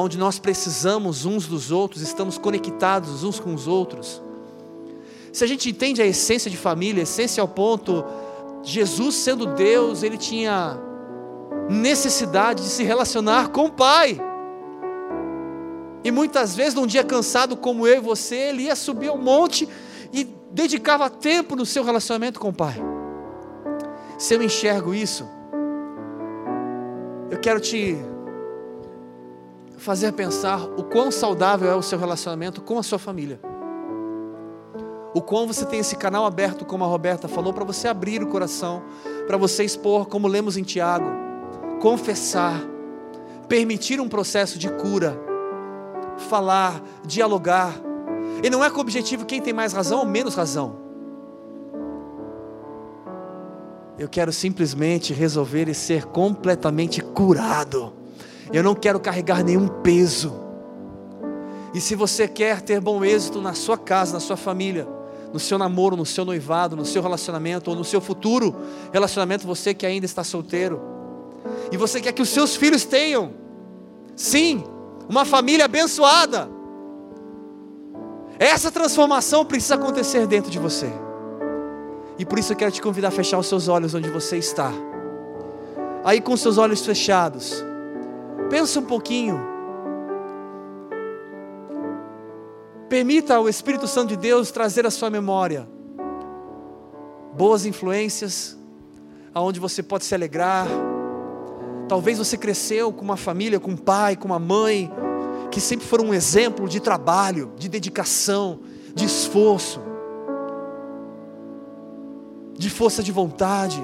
[0.00, 4.20] onde nós precisamos uns dos outros, estamos conectados uns com os outros.
[5.32, 8.04] Se a gente entende a essência de família, a essência ao ponto,
[8.62, 10.78] Jesus sendo Deus, ele tinha
[11.68, 14.20] necessidade de se relacionar com o Pai.
[16.04, 19.68] E muitas vezes, num dia cansado como eu e você, ele ia subir ao monte
[20.12, 22.76] e dedicava tempo no seu relacionamento com o Pai.
[24.18, 25.28] Se eu enxergo isso,
[27.30, 27.96] eu quero te
[29.76, 33.40] fazer pensar o quão saudável é o seu relacionamento com a sua família.
[35.14, 38.26] O quão você tem esse canal aberto, como a Roberta falou, para você abrir o
[38.26, 38.82] coração,
[39.26, 41.06] para você expor, como lemos em Tiago,
[41.80, 42.60] confessar,
[43.48, 45.26] permitir um processo de cura
[46.16, 47.74] falar, dialogar.
[48.42, 50.84] E não é com o objetivo quem tem mais razão ou menos razão.
[53.98, 57.92] Eu quero simplesmente resolver e ser completamente curado.
[58.52, 60.46] Eu não quero carregar nenhum peso.
[61.74, 64.88] E se você quer ter bom êxito na sua casa, na sua família,
[65.32, 68.56] no seu namoro, no seu noivado, no seu relacionamento ou no seu futuro
[68.92, 70.80] relacionamento, você que ainda está solteiro,
[71.70, 73.32] e você quer que os seus filhos tenham,
[74.14, 74.64] sim,
[75.08, 76.48] uma família abençoada.
[78.38, 80.90] Essa transformação precisa acontecer dentro de você.
[82.18, 84.72] E por isso eu quero te convidar a fechar os seus olhos onde você está.
[86.04, 87.64] Aí com seus olhos fechados,
[88.48, 89.40] pensa um pouquinho.
[92.88, 95.68] Permita ao Espírito Santo de Deus trazer à sua memória
[97.34, 98.56] boas influências,
[99.34, 100.66] aonde você pode se alegrar,
[101.88, 104.90] Talvez você cresceu com uma família, com um pai, com uma mãe,
[105.50, 108.60] que sempre foram um exemplo de trabalho, de dedicação,
[108.94, 109.80] de esforço,
[112.54, 113.80] de força de vontade.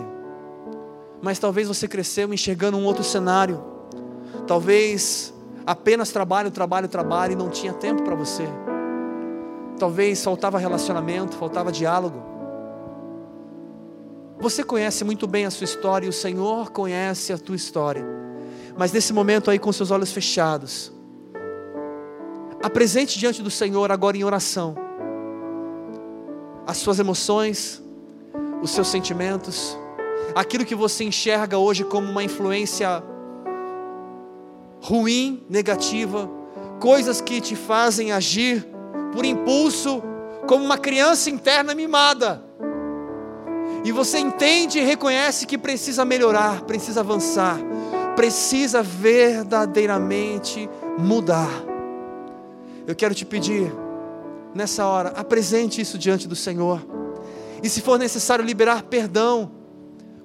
[1.22, 3.62] Mas talvez você cresceu enxergando um outro cenário.
[4.46, 5.32] Talvez
[5.66, 8.44] apenas trabalho, trabalho, trabalho e não tinha tempo para você.
[9.78, 12.22] Talvez faltava relacionamento, faltava diálogo.
[14.38, 18.04] Você conhece muito bem a sua história e o Senhor conhece a tua história.
[18.76, 20.92] Mas nesse momento aí, com seus olhos fechados,
[22.62, 24.74] apresente diante do Senhor agora em oração
[26.66, 27.82] as suas emoções,
[28.62, 29.76] os seus sentimentos,
[30.34, 33.02] aquilo que você enxerga hoje como uma influência
[34.82, 36.28] ruim, negativa,
[36.80, 38.66] coisas que te fazem agir
[39.12, 40.02] por impulso,
[40.46, 42.52] como uma criança interna mimada
[43.84, 47.58] e você entende e reconhece que precisa melhorar, precisa avançar,
[48.14, 50.68] precisa verdadeiramente
[50.98, 51.50] mudar.
[52.86, 53.72] Eu quero te pedir,
[54.54, 56.80] nessa hora, apresente isso diante do Senhor.
[57.62, 59.50] E se for necessário liberar perdão,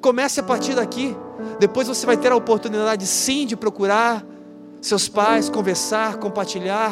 [0.01, 1.15] comece a partir daqui.
[1.59, 4.23] Depois você vai ter a oportunidade sim de procurar
[4.81, 6.91] seus pais, conversar, compartilhar,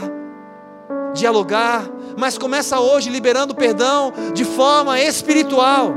[1.14, 1.84] dialogar,
[2.18, 5.94] mas começa hoje liberando perdão de forma espiritual.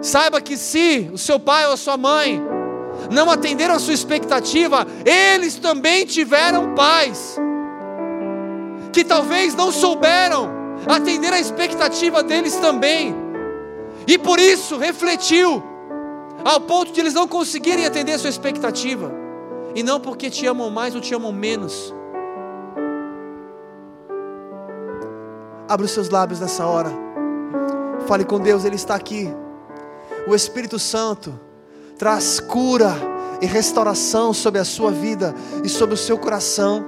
[0.00, 2.42] Saiba que se o seu pai ou a sua mãe
[3.10, 7.38] não atenderam a sua expectativa, eles também tiveram pais
[8.92, 10.50] que talvez não souberam
[10.86, 13.14] atender a expectativa deles também.
[14.06, 15.62] E por isso refletiu,
[16.44, 19.21] ao ponto de eles não conseguirem atender a sua expectativa.
[19.74, 21.94] E não porque te amam mais ou te amam menos.
[25.68, 26.90] Abra os seus lábios nessa hora.
[28.06, 29.32] Fale com Deus, Ele está aqui.
[30.26, 31.38] O Espírito Santo
[31.98, 32.92] traz cura
[33.40, 36.84] e restauração sobre a sua vida e sobre o seu coração.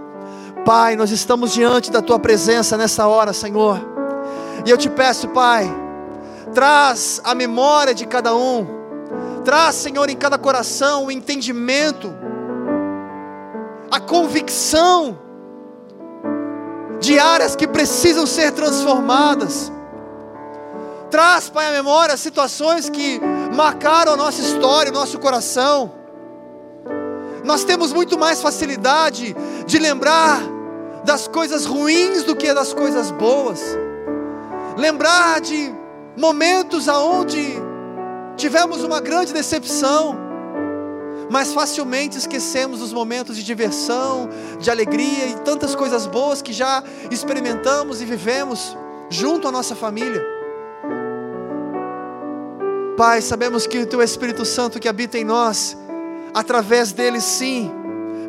[0.64, 3.78] Pai, nós estamos diante da tua presença nessa hora, Senhor.
[4.64, 5.70] E eu te peço, Pai,
[6.54, 8.66] traz a memória de cada um,
[9.44, 12.14] traz, Senhor, em cada coração o entendimento,
[13.94, 15.16] a convicção
[16.98, 19.70] de áreas que precisam ser transformadas.
[21.10, 23.20] Traz, Pai, a memória situações que
[23.54, 25.92] marcaram a nossa história, o nosso coração
[27.44, 29.36] nós temos muito mais facilidade
[29.66, 30.40] de lembrar
[31.04, 33.60] das coisas ruins do que das coisas boas.
[34.78, 35.72] Lembrar de
[36.16, 37.62] momentos aonde
[38.34, 40.16] tivemos uma grande decepção,
[41.30, 44.28] mas facilmente esquecemos os momentos de diversão,
[44.60, 48.76] de alegria e tantas coisas boas que já experimentamos e vivemos
[49.10, 50.22] junto à nossa família.
[52.96, 55.76] Pai, sabemos que o Teu Espírito Santo que habita em nós,
[56.32, 57.70] através dele sim,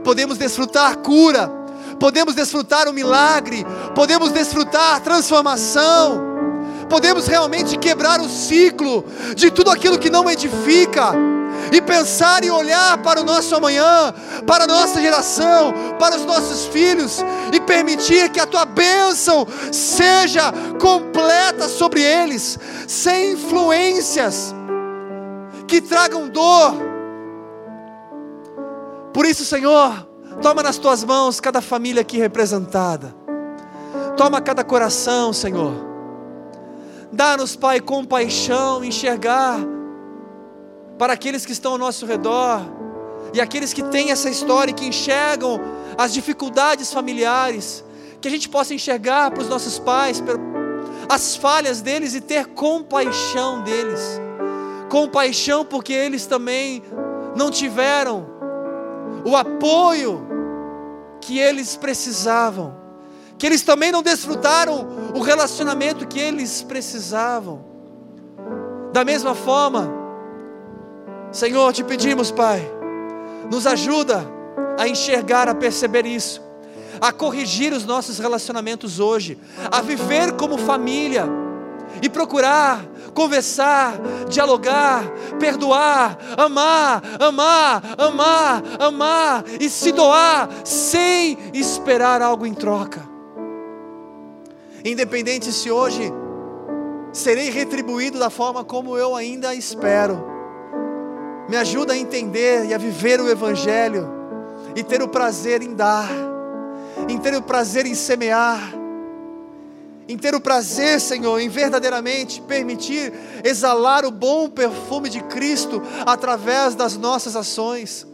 [0.03, 1.51] podemos desfrutar cura,
[1.99, 6.19] podemos desfrutar o milagre, podemos desfrutar transformação,
[6.89, 11.13] podemos realmente quebrar o ciclo de tudo aquilo que não edifica
[11.71, 14.13] e pensar e olhar para o nosso amanhã,
[14.45, 20.51] para a nossa geração, para os nossos filhos e permitir que a tua bênção seja
[20.79, 24.53] completa sobre eles, sem influências
[25.67, 26.95] que tragam dor,
[29.15, 30.05] por isso, Senhor,
[30.41, 33.15] toma nas tuas mãos cada família aqui representada.
[34.17, 35.71] Toma cada coração, Senhor.
[37.13, 39.57] Dá-nos, Pai, compaixão, enxergar
[40.97, 42.61] para aqueles que estão ao nosso redor
[43.33, 45.59] e aqueles que têm essa história e que enxergam
[45.97, 47.83] as dificuldades familiares,
[48.21, 50.21] que a gente possa enxergar para os nossos pais
[51.09, 54.19] as falhas deles e ter compaixão deles.
[54.89, 56.81] Compaixão porque eles também
[57.35, 58.25] não tiveram
[59.25, 60.25] o apoio
[61.19, 62.75] que eles precisavam,
[63.37, 67.65] que eles também não desfrutaram o relacionamento que eles precisavam.
[68.93, 70.04] Da mesma forma,
[71.35, 72.65] Senhor, te pedimos, Pai,
[73.51, 74.25] nos ajuda
[74.79, 76.41] a enxergar, a perceber isso,
[77.01, 79.37] a corrigir os nossos relacionamentos hoje,
[79.69, 81.25] a viver como família
[82.01, 82.79] e procurar
[83.13, 85.03] conversar, dialogar,
[85.37, 93.05] perdoar, amar, amar, amar, amar e se doar sem esperar algo em troca.
[94.85, 96.13] Independente se hoje
[97.11, 100.34] serei retribuído da forma como eu ainda espero.
[101.47, 104.07] Me ajuda a entender e a viver o Evangelho
[104.75, 106.09] e ter o prazer em dar,
[107.07, 108.59] em ter o prazer em semear
[110.07, 113.11] em ter o prazer, Senhor, em verdadeiramente permitir
[113.43, 118.05] exalar o bom perfume de Cristo através das nossas ações.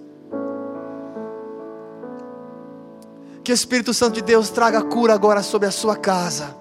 [3.43, 6.55] Que o Espírito Santo de Deus traga cura agora sobre a sua casa,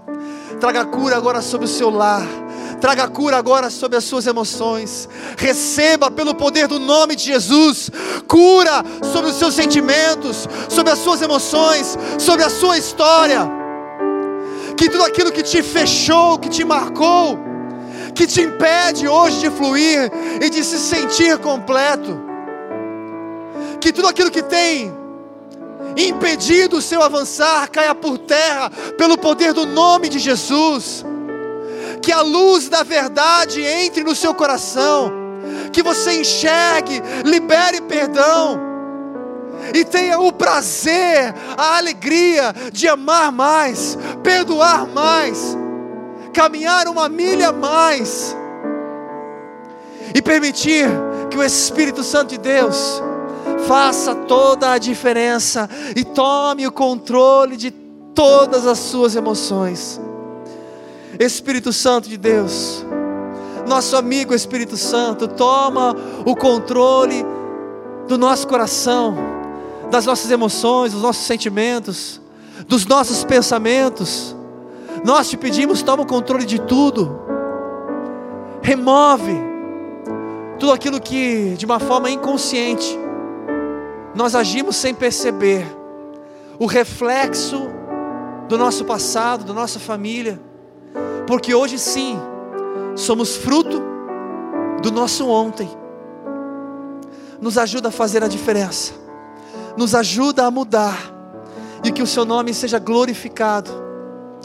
[0.59, 2.27] traga cura agora sobre o seu lar,
[2.81, 5.09] traga cura agora sobre as suas emoções.
[5.37, 7.91] Receba pelo poder do nome de Jesus
[8.27, 13.49] cura sobre os seus sentimentos, sobre as suas emoções, sobre a sua história.
[14.77, 17.39] Que tudo aquilo que te fechou, que te marcou,
[18.15, 20.11] que te impede hoje de fluir
[20.41, 22.19] e de se sentir completo,
[23.81, 24.93] que tudo aquilo que tem
[25.97, 31.05] impedido o seu avançar caia por terra pelo poder do nome de Jesus,
[32.03, 35.13] que a luz da verdade entre no seu coração,
[35.73, 38.71] que você enxergue, libere perdão
[39.75, 45.57] e tenha o prazer, a alegria de amar mais, perdoar mais,
[46.33, 48.37] caminhar uma milha mais
[50.15, 50.89] e permitir
[51.31, 53.03] que o Espírito Santo de Deus
[53.67, 57.71] faça toda a diferença e tome o controle de
[58.15, 60.01] todas as suas emoções.
[61.21, 62.85] Espírito Santo de Deus,
[63.69, 65.95] nosso amigo Espírito Santo, toma
[66.25, 67.25] o controle
[68.09, 69.31] do nosso coração
[69.91, 72.21] das nossas emoções, dos nossos sentimentos,
[72.67, 74.37] dos nossos pensamentos.
[75.05, 77.21] Nós te pedimos, toma o controle de tudo.
[78.63, 79.35] Remove
[80.59, 82.99] tudo aquilo que, de uma forma inconsciente,
[84.15, 85.67] nós agimos sem perceber.
[86.59, 87.69] O reflexo
[88.49, 90.41] do nosso passado, da nossa família,
[91.31, 92.19] porque hoje sim
[92.97, 93.81] somos fruto
[94.83, 95.71] do nosso ontem.
[97.41, 98.93] Nos ajuda a fazer a diferença,
[99.77, 100.99] nos ajuda a mudar,
[101.85, 103.71] e que o Seu nome seja glorificado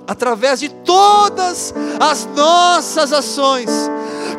[0.05, 3.67] através de todas as nossas ações,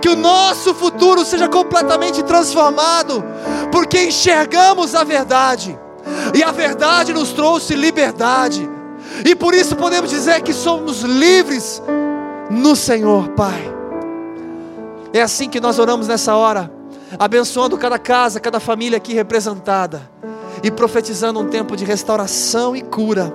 [0.00, 3.24] que o nosso futuro seja completamente transformado,
[3.72, 5.76] porque enxergamos a verdade,
[6.32, 8.70] e a verdade nos trouxe liberdade,
[9.24, 11.82] e por isso podemos dizer que somos livres
[12.50, 13.74] no Senhor, Pai.
[15.12, 16.70] É assim que nós oramos nessa hora,
[17.18, 20.10] abençoando cada casa, cada família aqui representada
[20.62, 23.32] e profetizando um tempo de restauração e cura.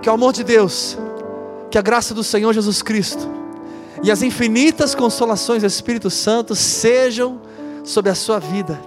[0.00, 0.96] Que o amor de Deus,
[1.70, 3.28] que a graça do Senhor Jesus Cristo
[4.02, 7.40] e as infinitas consolações do Espírito Santo sejam
[7.84, 8.80] sobre a sua vida,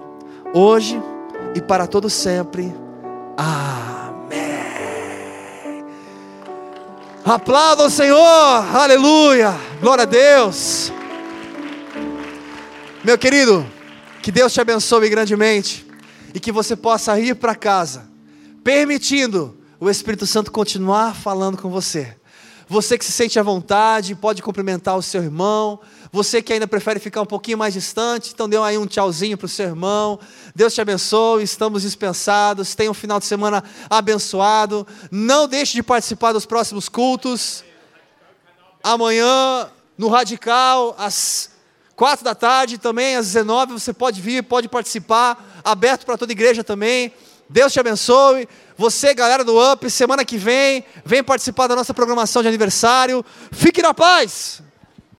[0.54, 1.00] hoje
[1.54, 2.74] e para todo sempre.
[3.36, 4.01] Amém.
[7.24, 10.90] Aplauda o Senhor, aleluia, glória a Deus.
[13.04, 13.64] Meu querido,
[14.20, 15.86] que Deus te abençoe grandemente
[16.34, 18.10] e que você possa ir para casa,
[18.64, 22.16] permitindo o Espírito Santo continuar falando com você.
[22.68, 25.78] Você que se sente à vontade, pode cumprimentar o seu irmão.
[26.10, 29.46] Você que ainda prefere ficar um pouquinho mais distante, então dê aí um tchauzinho para
[29.46, 30.18] o seu irmão.
[30.54, 32.74] Deus te abençoe, estamos dispensados.
[32.74, 34.86] Tenha um final de semana abençoado.
[35.10, 37.64] Não deixe de participar dos próximos cultos.
[38.82, 41.50] Amanhã, no Radical, às
[41.96, 45.62] quatro da tarde, também às 19, você pode vir, pode participar.
[45.64, 47.14] Aberto para toda igreja também.
[47.48, 48.46] Deus te abençoe.
[48.76, 53.24] Você, galera do UP, semana que vem, vem participar da nossa programação de aniversário.
[53.52, 54.62] Fique na paz!